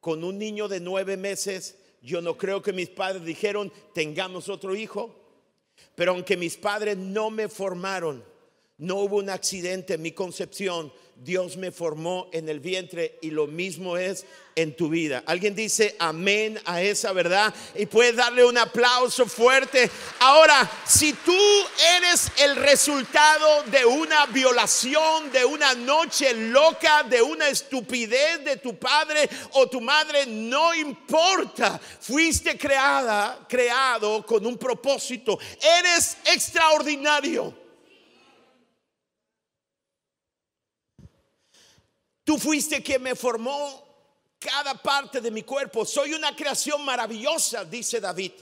[0.00, 4.74] con un niño de nueve meses, yo no creo que mis padres dijeron, tengamos otro
[4.74, 5.21] hijo.
[5.94, 8.24] Pero aunque mis padres no me formaron,
[8.78, 13.46] no hubo un accidente en mi concepción, Dios me formó en el vientre y lo
[13.46, 15.22] mismo es en tu vida.
[15.26, 19.88] Alguien dice amén a esa verdad y puedes darle un aplauso fuerte.
[20.18, 21.38] Ahora, si tú
[21.96, 28.76] eres el resultado de una violación, de una noche loca, de una estupidez de tu
[28.76, 31.80] padre o tu madre, no importa.
[32.00, 35.38] Fuiste creada, creado con un propósito.
[35.78, 37.61] Eres extraordinario.
[42.24, 43.82] Tú fuiste quien me formó
[44.38, 45.84] cada parte de mi cuerpo.
[45.84, 48.32] Soy una creación maravillosa, dice David.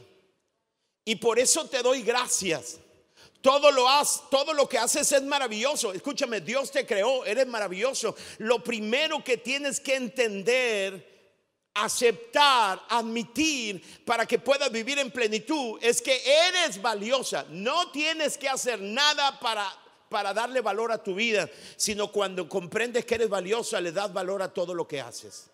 [1.05, 2.79] Y por eso te doy gracias.
[3.41, 5.93] Todo lo, has, todo lo que haces es maravilloso.
[5.93, 8.15] Escúchame, Dios te creó, eres maravilloso.
[8.39, 11.33] Lo primero que tienes que entender,
[11.73, 17.47] aceptar, admitir para que puedas vivir en plenitud es que eres valiosa.
[17.49, 19.67] No tienes que hacer nada para,
[20.11, 24.43] para darle valor a tu vida, sino cuando comprendes que eres valiosa, le das valor
[24.43, 25.51] a todo lo que haces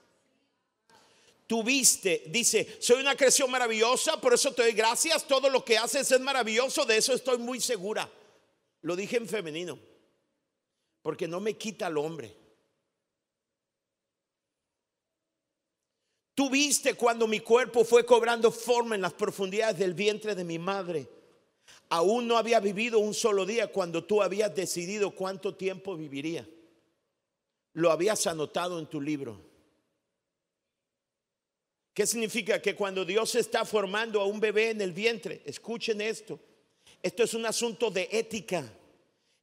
[1.47, 6.11] tuviste, dice, soy una creación maravillosa, por eso te doy gracias, todo lo que haces
[6.11, 8.11] es maravilloso, de eso estoy muy segura.
[8.83, 9.79] Lo dije en femenino,
[11.03, 12.37] porque no me quita al hombre.
[16.35, 21.09] Tuviste cuando mi cuerpo fue cobrando forma en las profundidades del vientre de mi madre.
[21.89, 26.49] Aún no había vivido un solo día cuando tú habías decidido cuánto tiempo viviría.
[27.75, 29.41] Lo habías anotado en tu libro.
[31.95, 32.61] ¿Qué significa?
[32.61, 36.39] Que cuando Dios está formando a un bebé en el vientre, escuchen esto,
[37.03, 38.71] esto es un asunto de ética,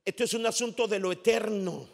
[0.05, 1.89] esto es un asunto de lo eterno.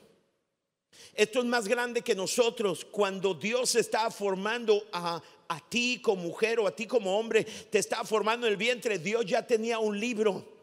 [1.13, 2.85] Esto es más grande que nosotros.
[2.85, 7.79] Cuando Dios está formando a, a ti como mujer o a ti como hombre, te
[7.79, 10.57] está formando el vientre, Dios ya tenía un libro.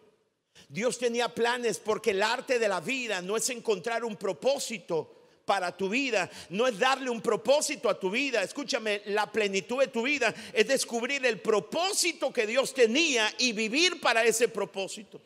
[0.68, 5.16] Dios tenía planes porque el arte de la vida no es encontrar un propósito,
[5.46, 8.42] para tu vida, no es darle un propósito a tu vida.
[8.42, 14.00] Escúchame, la plenitud de tu vida es descubrir el propósito que Dios tenía y vivir
[14.00, 15.22] para ese propósito.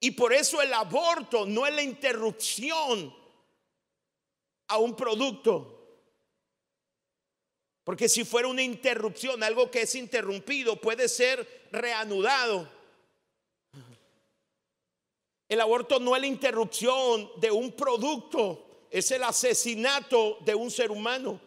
[0.00, 3.14] Y por eso el aborto no es la interrupción
[4.68, 5.79] a un producto.
[7.84, 12.68] Porque si fuera una interrupción, algo que es interrumpido, puede ser reanudado.
[15.48, 20.90] El aborto no es la interrupción de un producto es el asesinato de un ser
[20.90, 21.40] humano.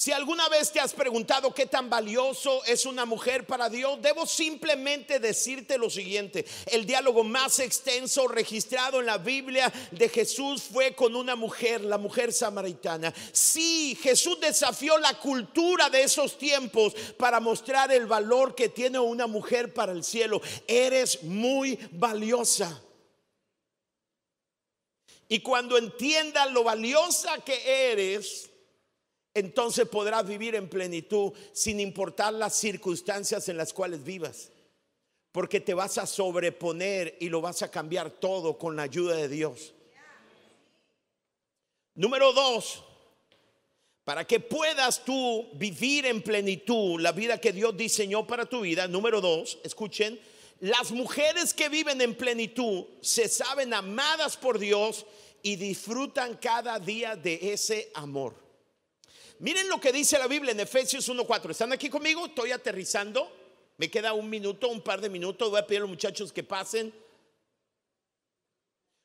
[0.00, 4.24] Si alguna vez te has preguntado qué tan valioso es una mujer para Dios, debo
[4.24, 6.46] simplemente decirte lo siguiente.
[6.64, 11.98] El diálogo más extenso registrado en la Biblia de Jesús fue con una mujer, la
[11.98, 13.12] mujer samaritana.
[13.30, 19.26] Sí, Jesús desafió la cultura de esos tiempos para mostrar el valor que tiene una
[19.26, 20.40] mujer para el cielo.
[20.66, 22.82] Eres muy valiosa.
[25.28, 28.49] Y cuando entiendas lo valiosa que eres,
[29.34, 34.50] entonces podrás vivir en plenitud sin importar las circunstancias en las cuales vivas.
[35.32, 39.28] Porque te vas a sobreponer y lo vas a cambiar todo con la ayuda de
[39.28, 39.74] Dios.
[41.94, 42.82] Número dos,
[44.04, 48.88] para que puedas tú vivir en plenitud la vida que Dios diseñó para tu vida.
[48.88, 50.18] Número dos, escuchen,
[50.58, 55.06] las mujeres que viven en plenitud se saben amadas por Dios
[55.42, 58.49] y disfrutan cada día de ese amor.
[59.40, 61.52] Miren lo que dice la Biblia en Efesios 1.4.
[61.52, 62.26] ¿Están aquí conmigo?
[62.26, 63.34] Estoy aterrizando.
[63.78, 65.48] Me queda un minuto, un par de minutos.
[65.48, 66.92] Voy a pedir a los muchachos que pasen.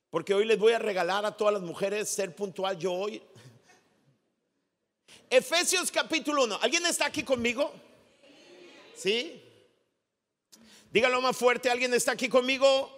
[0.09, 3.23] Porque hoy les voy a regalar a todas las mujeres ser puntual yo hoy.
[5.29, 6.59] Efesios capítulo 1.
[6.61, 7.71] ¿Alguien está aquí conmigo?
[8.93, 9.41] ¿Sí?
[10.91, 11.69] Dígalo más fuerte.
[11.69, 12.91] ¿Alguien está aquí conmigo?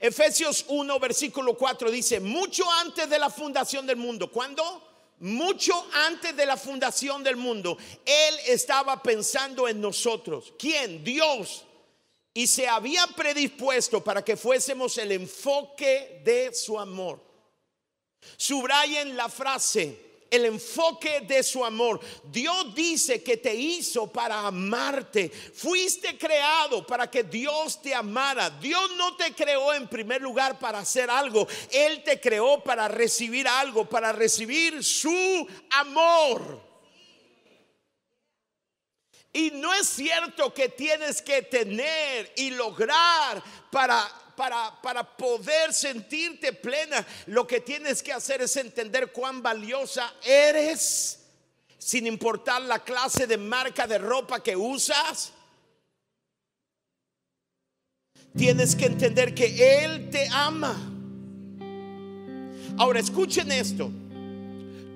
[0.00, 4.30] Efesios 1, versículo 4 dice, mucho antes de la fundación del mundo.
[4.30, 4.93] ¿Cuándo?
[5.20, 10.52] Mucho antes de la fundación del mundo, Él estaba pensando en nosotros.
[10.58, 11.02] ¿Quién?
[11.04, 11.64] Dios.
[12.32, 17.20] Y se había predispuesto para que fuésemos el enfoque de su amor.
[18.36, 20.03] Subrayen la frase,
[20.34, 22.00] el enfoque de su amor.
[22.24, 25.30] Dios dice que te hizo para amarte.
[25.30, 28.50] Fuiste creado para que Dios te amara.
[28.50, 31.46] Dios no te creó en primer lugar para hacer algo.
[31.70, 36.74] Él te creó para recibir algo, para recibir su amor.
[39.32, 47.06] Y no es cierto que tienes que tener y lograr para para, poder sentirte plena,
[47.26, 51.20] lo que tienes que hacer es entender cuán valiosa eres,
[51.78, 55.32] sin importar la clase de marca de ropa que usas.
[58.36, 60.74] Tienes que entender que Él te ama.
[62.76, 63.90] Ahora escuchen esto.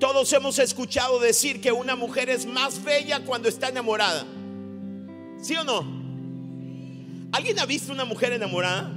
[0.00, 4.24] Todos hemos escuchado decir que una mujer es más bella cuando está enamorada.
[5.40, 5.98] ¿Sí o no?
[7.32, 8.92] ¿Alguien ha visto una mujer enamorada?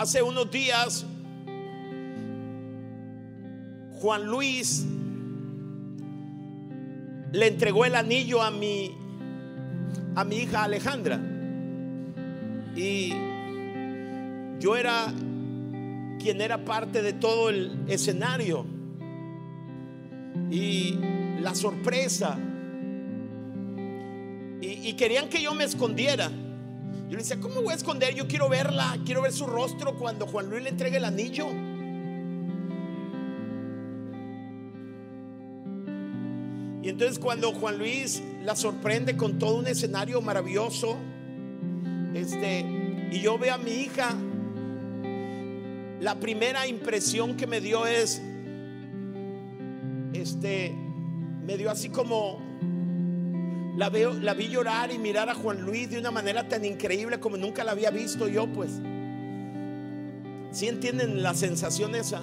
[0.00, 1.04] Hace unos días,
[4.00, 4.86] Juan Luis
[7.32, 8.92] le entregó el anillo a mi,
[10.14, 11.20] a mi hija Alejandra.
[12.74, 13.12] Y
[14.58, 15.12] yo era
[16.18, 18.64] quien era parte de todo el escenario.
[20.50, 20.98] Y
[21.42, 22.38] la sorpresa.
[24.62, 26.30] Y, querían que yo me escondiera.
[27.10, 28.14] Yo le decía, ¿cómo voy a esconder?
[28.14, 31.48] Yo quiero verla, quiero ver su rostro cuando Juan Luis le entregue el anillo.
[36.80, 40.98] Y entonces cuando Juan Luis la sorprende con todo un escenario maravilloso,
[42.14, 42.64] este,
[43.10, 44.14] y yo veo a mi hija,
[45.98, 48.22] la primera impresión que me dio es,
[50.12, 50.72] este,
[51.44, 52.49] me dio así como,
[53.80, 57.18] la, veo, la vi llorar y mirar a Juan Luis de una manera tan increíble
[57.18, 58.72] como nunca la había visto yo, pues.
[60.50, 62.20] Si entienden la sensación esa?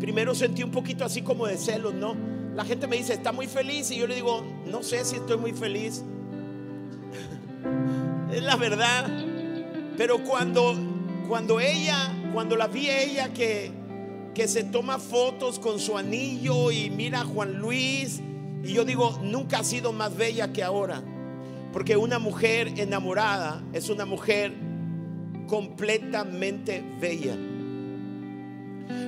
[0.00, 2.16] Primero sentí un poquito así como de celos, ¿no?
[2.54, 5.36] La gente me dice, está muy feliz y yo le digo, no sé si estoy
[5.36, 6.02] muy feliz.
[8.32, 9.10] es la verdad.
[9.98, 10.74] Pero cuando,
[11.28, 13.70] cuando ella, cuando la vi ella que,
[14.34, 18.22] que se toma fotos con su anillo y mira a Juan Luis,
[18.64, 21.02] y yo digo, nunca ha sido más bella que ahora.
[21.72, 24.54] Porque una mujer enamorada es una mujer
[25.46, 27.36] completamente bella.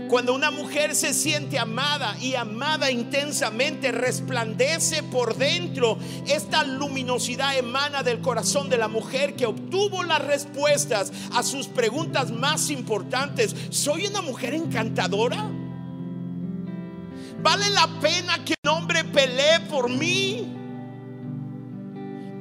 [0.09, 5.99] Cuando una mujer se siente amada y amada intensamente, resplandece por dentro.
[6.27, 12.31] Esta luminosidad emana del corazón de la mujer que obtuvo las respuestas a sus preguntas
[12.31, 13.55] más importantes.
[13.71, 15.51] ¿Soy una mujer encantadora?
[17.43, 20.53] ¿Vale la pena que un hombre pelee por mí?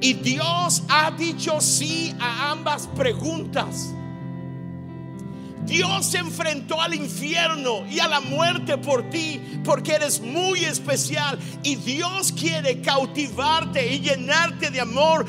[0.00, 3.94] Y Dios ha dicho sí a ambas preguntas.
[5.66, 11.38] Dios se enfrentó al infierno y a la muerte por ti porque eres muy especial
[11.62, 15.26] y Dios quiere cautivarte y llenarte de amor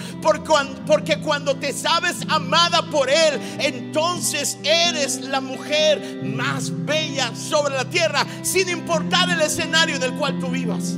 [0.86, 7.86] porque cuando te sabes amada por Él, entonces eres la mujer más bella sobre la
[7.86, 10.98] tierra sin importar el escenario en el cual tú vivas.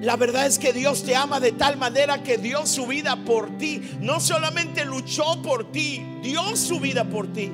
[0.00, 3.58] La verdad es que Dios te ama de tal manera que dio su vida por
[3.58, 3.82] ti.
[4.00, 7.50] No solamente luchó por ti, dio su vida por ti.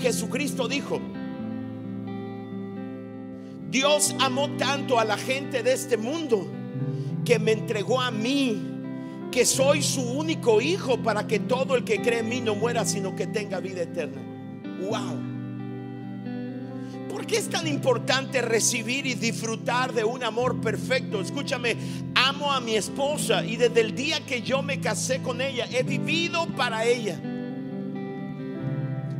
[0.00, 1.00] Jesucristo dijo,
[3.70, 6.46] Dios amó tanto a la gente de este mundo
[7.24, 8.60] que me entregó a mí,
[9.30, 12.84] que soy su único hijo para que todo el que cree en mí no muera,
[12.86, 14.20] sino que tenga vida eterna.
[14.80, 15.31] Wow.
[17.32, 21.18] ¿Por qué es tan importante recibir y disfrutar de un amor perfecto?
[21.18, 21.78] Escúchame,
[22.14, 25.82] amo a mi esposa y desde el día que yo me casé con ella, he
[25.82, 27.18] vivido para ella.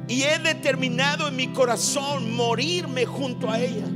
[0.09, 3.87] Y he determinado en mi corazón morirme junto a ella.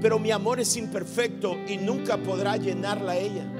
[0.00, 3.59] Pero mi amor es imperfecto y nunca podrá llenarla ella.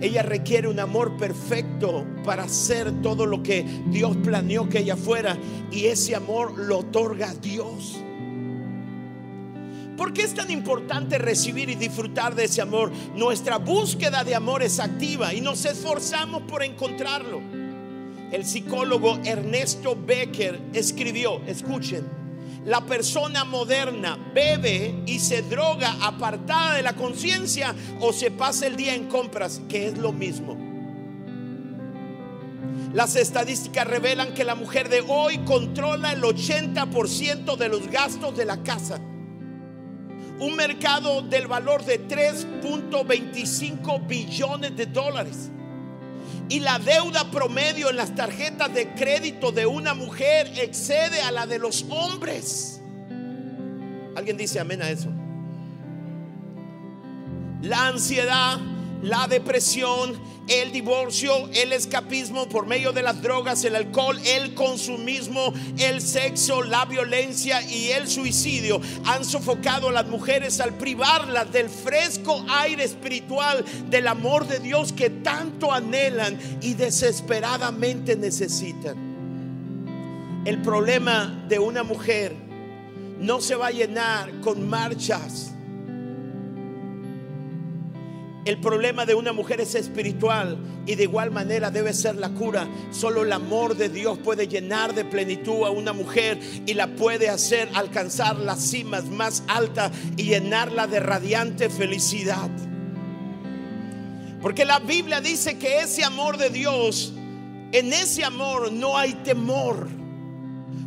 [0.00, 5.36] Ella requiere un amor perfecto para hacer todo lo que Dios planeó que ella fuera.
[5.70, 8.00] Y ese amor lo otorga Dios.
[9.96, 12.90] ¿Por qué es tan importante recibir y disfrutar de ese amor?
[13.14, 17.40] Nuestra búsqueda de amor es activa y nos esforzamos por encontrarlo.
[18.32, 22.04] El psicólogo Ernesto Becker escribió, escuchen,
[22.64, 28.76] la persona moderna bebe y se droga apartada de la conciencia o se pasa el
[28.76, 30.56] día en compras, que es lo mismo.
[32.92, 38.44] Las estadísticas revelan que la mujer de hoy controla el 80% de los gastos de
[38.44, 39.00] la casa.
[40.38, 45.50] Un mercado del valor de 3.25 billones de dólares
[46.48, 51.46] y la deuda promedio en las tarjetas de crédito de una mujer excede a la
[51.46, 52.80] de los hombres.
[54.16, 55.08] ¿Alguien dice amén a eso?
[57.62, 58.58] La ansiedad
[59.04, 65.52] la depresión, el divorcio, el escapismo por medio de las drogas, el alcohol, el consumismo,
[65.78, 71.68] el sexo, la violencia y el suicidio han sofocado a las mujeres al privarlas del
[71.68, 78.96] fresco aire espiritual del amor de Dios que tanto anhelan y desesperadamente necesitan.
[80.46, 82.34] El problema de una mujer
[83.18, 85.53] no se va a llenar con marchas
[88.44, 92.68] el problema de una mujer es espiritual y de igual manera debe ser la cura.
[92.90, 97.30] Solo el amor de Dios puede llenar de plenitud a una mujer y la puede
[97.30, 102.50] hacer alcanzar las cimas más altas y llenarla de radiante felicidad.
[104.42, 107.14] Porque la Biblia dice que ese amor de Dios,
[107.72, 109.88] en ese amor no hay temor.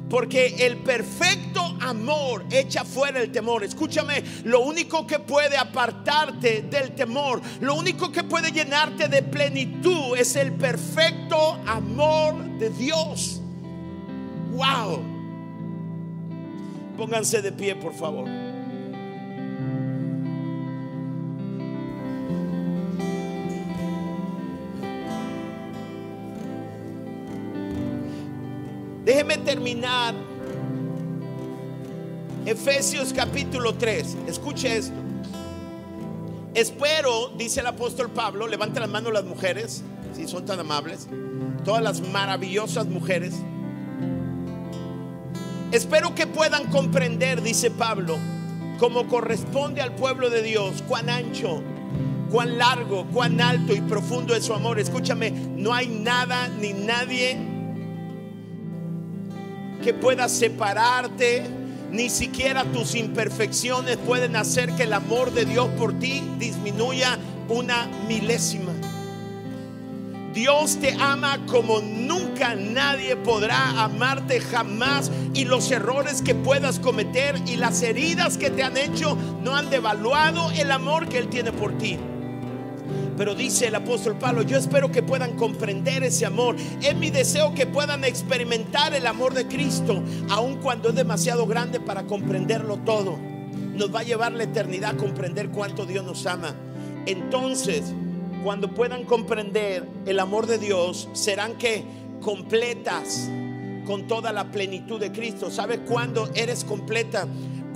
[0.10, 3.64] Porque el perfecto amor echa fuera el temor.
[3.64, 10.18] Escúchame, lo único que puede apartarte del temor, lo único que puede llenarte de plenitud
[10.18, 13.42] es el perfecto amor de Dios.
[14.52, 15.04] Wow.
[16.98, 18.47] Pónganse de pie, por favor.
[29.08, 30.14] Déjeme terminar.
[32.46, 34.18] Efesios capítulo 3.
[34.28, 34.98] Escuche esto.
[36.54, 39.82] Espero, dice el apóstol Pablo, levante las manos las mujeres,
[40.14, 41.08] si son tan amables,
[41.64, 43.36] todas las maravillosas mujeres.
[45.72, 48.18] Espero que puedan comprender, dice Pablo,
[48.78, 51.64] como corresponde al pueblo de Dios, cuán ancho,
[52.30, 54.80] cuán largo, cuán alto y profundo es su amor.
[54.80, 57.56] Escúchame, no hay nada ni nadie
[59.88, 61.44] que pueda separarte,
[61.92, 67.18] ni siquiera tus imperfecciones pueden hacer que el amor de Dios por ti disminuya
[67.48, 68.74] una milésima.
[70.34, 77.42] Dios te ama como nunca nadie podrá amarte jamás y los errores que puedas cometer
[77.48, 81.54] y las heridas que te han hecho no han devaluado el amor que Él tiene
[81.54, 81.98] por ti.
[83.18, 86.56] Pero dice el apóstol Pablo, yo espero que puedan comprender ese amor.
[86.84, 91.80] Es mi deseo que puedan experimentar el amor de Cristo, aun cuando es demasiado grande
[91.80, 93.18] para comprenderlo todo.
[93.18, 96.56] Nos va a llevar la eternidad a comprender cuánto Dios nos ama.
[97.08, 97.84] Entonces,
[98.44, 101.84] cuando puedan comprender el amor de Dios, serán que
[102.22, 103.30] completas
[103.88, 105.50] con toda la plenitud de Cristo.
[105.50, 107.28] ¿Sabes cuándo eres completa?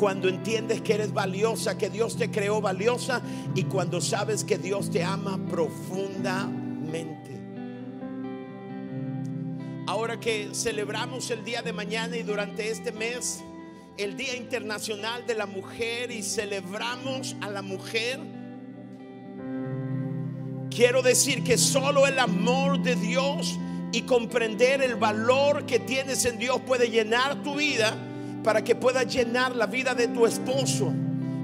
[0.02, 3.22] Cuando entiendes que eres valiosa, que Dios te creó valiosa
[3.54, 7.30] y cuando sabes que Dios te ama profundamente.
[9.86, 13.43] Ahora que celebramos el día de mañana y durante este mes
[13.95, 18.20] el Día Internacional de la Mujer y celebramos a la mujer,
[20.72, 23.56] quiero decir que solo el amor de Dios
[23.91, 28.08] y comprender el valor que tienes en Dios puede llenar tu vida
[28.43, 30.91] para que puedas llenar la vida de tu esposo,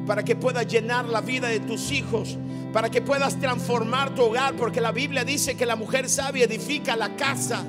[0.05, 2.37] para que puedas llenar la vida de tus hijos,
[2.73, 6.95] para que puedas transformar tu hogar, porque la Biblia dice que la mujer sabia edifica
[6.95, 7.63] la casa.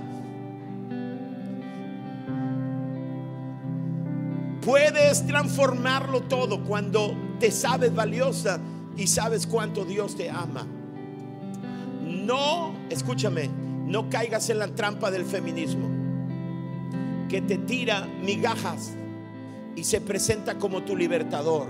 [4.63, 8.59] Puedes transformarlo todo cuando te sabes valiosa
[8.97, 10.67] y sabes cuánto Dios te ama.
[12.03, 13.49] No, escúchame,
[13.87, 15.89] no caigas en la trampa del feminismo
[17.29, 18.98] que te tira migajas
[19.79, 21.69] y se presenta como tu libertador.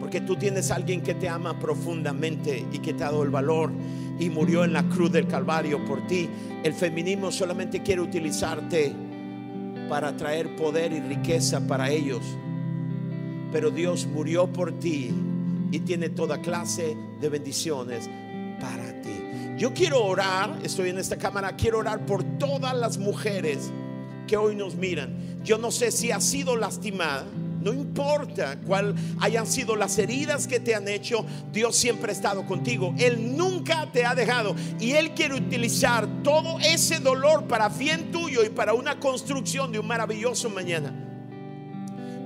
[0.00, 3.30] Porque tú tienes a alguien que te ama profundamente y que te ha dado el
[3.30, 3.70] valor
[4.18, 6.30] y murió en la cruz del Calvario por ti.
[6.62, 8.94] El feminismo solamente quiere utilizarte
[9.90, 12.22] para traer poder y riqueza para ellos.
[13.52, 15.10] Pero Dios murió por ti
[15.70, 18.08] y tiene toda clase de bendiciones
[18.60, 19.10] para ti.
[19.58, 23.70] Yo quiero orar, estoy en esta cámara, quiero orar por todas las mujeres
[24.26, 25.40] que hoy nos miran.
[25.44, 27.26] Yo no sé si has sido lastimada.
[27.60, 32.46] No importa cuál hayan sido las heridas que te han hecho, Dios siempre ha estado
[32.46, 32.94] contigo.
[32.96, 38.44] Él nunca te ha dejado y Él quiere utilizar todo ese dolor para bien tuyo
[38.44, 41.15] y para una construcción de un maravilloso mañana.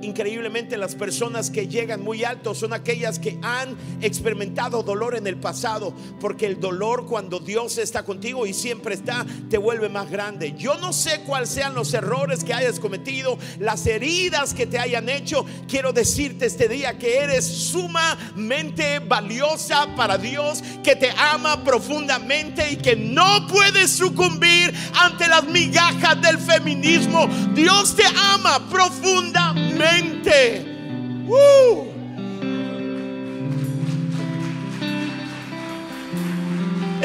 [0.02, 5.36] Increíblemente las personas que llegan muy alto son aquellas que han experimentado dolor en el
[5.36, 10.54] pasado, porque el dolor cuando Dios está contigo y siempre está, te vuelve más grande.
[10.56, 15.08] Yo no sé cuáles sean los errores que hayas cometido, las heridas que te hayan
[15.08, 15.44] hecho.
[15.68, 22.76] Quiero decirte este día que eres sumamente valiosa para Dios, que te ama profundamente y
[22.76, 27.28] que no puedes sucumbir ante las migajas del feminismo.
[27.54, 29.89] Dios te ama profundamente.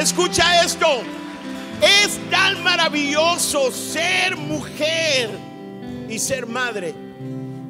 [0.06, 1.02] Escucha esto.
[1.82, 5.30] Es tan maravilloso ser mujer
[6.08, 6.94] y ser madre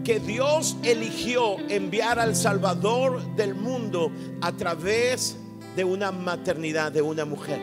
[0.04, 4.12] que Dios eligió enviar al Salvador del mundo
[4.42, 5.38] a través
[5.74, 7.58] de una maternidad de una mujer.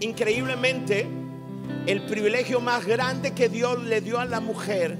[0.00, 1.06] Increíblemente,
[1.86, 4.96] el privilegio más grande que Dios le dio a la mujer,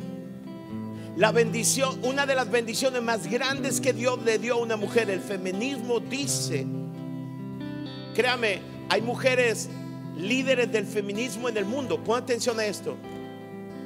[1.17, 5.11] la bendición, una de las bendiciones más grandes que Dios le dio a una mujer,
[5.11, 6.67] el feminismo dice,
[8.15, 9.69] créame, hay mujeres
[10.17, 12.97] líderes del feminismo en el mundo, pon atención a esto,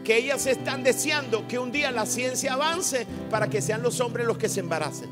[0.05, 4.27] que ellas están deseando que un día la ciencia avance para que sean los hombres
[4.27, 5.11] los que se embaracen.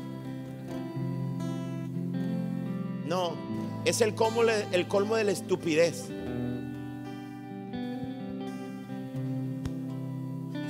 [3.05, 3.35] No,
[3.83, 6.14] es el colmo, el colmo de la estupidez.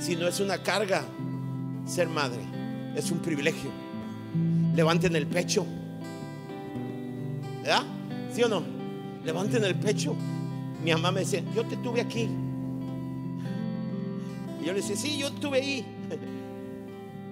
[0.06, 1.02] Si no es una carga
[1.84, 2.38] ser madre,
[2.94, 3.72] es un privilegio.
[4.72, 5.66] Levanten el pecho.
[7.64, 7.82] ¿Verdad?
[8.32, 8.62] ¿Sí o no?
[9.24, 10.14] Levanten el pecho.
[10.84, 12.28] Mi mamá me decía, yo te tuve aquí.
[14.60, 15.84] Y yo le decía, sí, yo estuve ahí.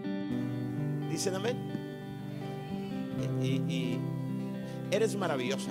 [1.13, 1.57] Dicen amén.
[3.41, 3.99] Y
[4.91, 5.71] eres maravillosa.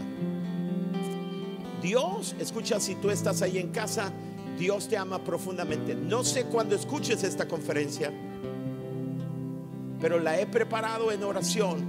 [1.81, 4.09] Dios, escucha, si tú estás ahí en casa,
[4.57, 5.95] Dios te ama profundamente.
[5.95, 8.11] No sé cuándo escuches esta conferencia,
[9.99, 11.85] pero la he preparado en oración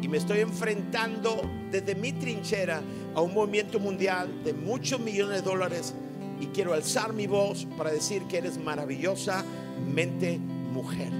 [0.00, 2.82] y me estoy enfrentando desde mi trinchera
[3.14, 5.94] a un movimiento mundial de muchos millones de dólares
[6.40, 10.38] y quiero alzar mi voz para decir que eres maravillosamente
[10.72, 11.10] mujer.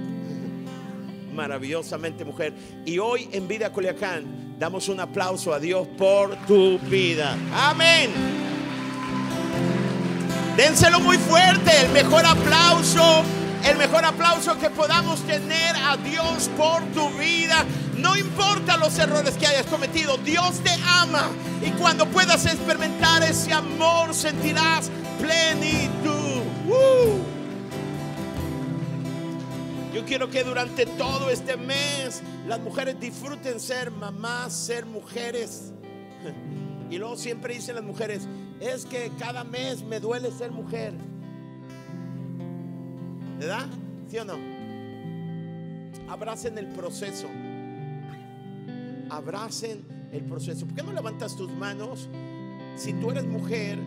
[1.33, 2.53] Maravillosamente mujer.
[2.85, 7.37] Y hoy en Vida Culiacán damos un aplauso a Dios por tu vida.
[7.53, 8.38] Amén.
[10.55, 13.23] Dénselo muy fuerte, el mejor aplauso,
[13.63, 17.65] el mejor aplauso que podamos tener a Dios por tu vida.
[17.97, 21.29] No importa los errores que hayas cometido, Dios te ama.
[21.61, 24.89] Y cuando puedas experimentar ese amor, sentirás
[25.19, 26.43] plenitud.
[26.67, 27.39] ¡Uh!
[29.93, 35.71] Yo quiero que durante todo este mes las mujeres disfruten ser mamás, ser mujeres.
[36.91, 38.23] Y luego siempre dicen las mujeres,
[38.59, 40.93] es que cada mes me duele ser mujer.
[43.39, 43.67] ¿Verdad?
[44.09, 44.33] ¿Sí o no?
[46.09, 47.27] Abracen el proceso.
[49.09, 50.65] Abracen el proceso.
[50.65, 52.09] ¿Por qué no levantas tus manos?
[52.75, 53.79] Si tú eres mujer,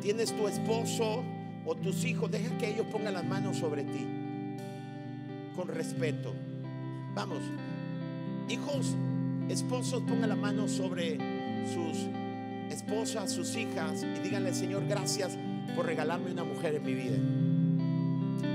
[0.00, 1.22] tienes tu esposo
[1.64, 4.06] o tus hijos, deja que ellos pongan las manos sobre ti.
[5.54, 6.34] Con respeto.
[7.14, 7.40] Vamos.
[8.48, 8.94] Hijos,
[9.48, 11.16] esposos, pongan la mano sobre
[11.72, 12.06] sus
[12.70, 15.36] esposas, sus hijas y díganle, Señor, gracias
[15.74, 17.16] por regalarme una mujer en mi vida.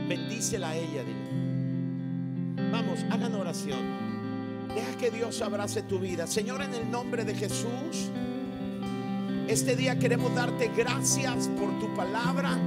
[0.07, 2.71] Bendícela a ella, dile.
[2.71, 4.11] Vamos, hagan oración.
[4.73, 6.27] Deja que Dios abrace tu vida.
[6.27, 8.09] Señor, en el nombre de Jesús,
[9.47, 12.57] este día queremos darte gracias por tu palabra.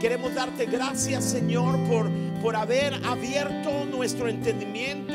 [0.00, 2.10] Queremos darte gracias, Señor, por,
[2.42, 5.14] por haber abierto nuestro entendimiento.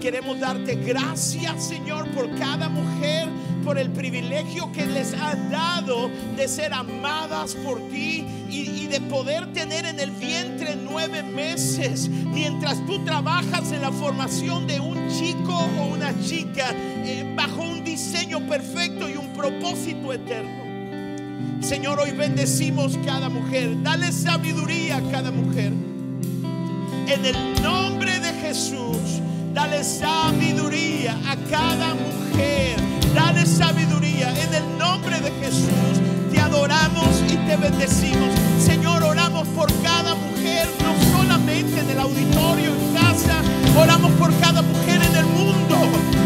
[0.00, 3.28] Queremos darte gracias, Señor, por cada mujer,
[3.64, 9.52] por el privilegio que les has dado de ser amadas por ti y, de poder
[9.52, 15.52] tener en el vientre nueve meses mientras tú trabajas en la formación de un chico
[15.52, 21.60] o una chica eh, bajo un diseño perfecto y un propósito eterno.
[21.60, 23.82] Señor, hoy bendecimos cada mujer.
[23.82, 25.72] Dale sabiduría a cada mujer.
[27.08, 29.20] En el nombre de Jesús,
[29.52, 32.93] dale sabiduría a cada mujer.
[33.14, 34.30] Dale sabiduría.
[34.42, 36.00] En el nombre de Jesús,
[36.32, 38.28] te adoramos y te bendecimos.
[38.58, 43.36] Señor, oramos por cada mujer, no solamente en el auditorio, en casa.
[43.78, 45.76] Oramos por cada mujer en el mundo.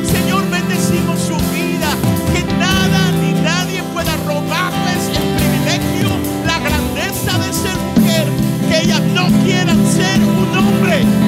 [0.04, 1.90] Señor, bendecimos su vida.
[2.32, 6.08] Que nada ni nadie pueda robarles el privilegio,
[6.46, 8.26] la grandeza de ser mujer.
[8.68, 11.27] Que ellas no quieran ser un hombre.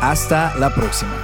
[0.00, 1.19] Hasta la próxima.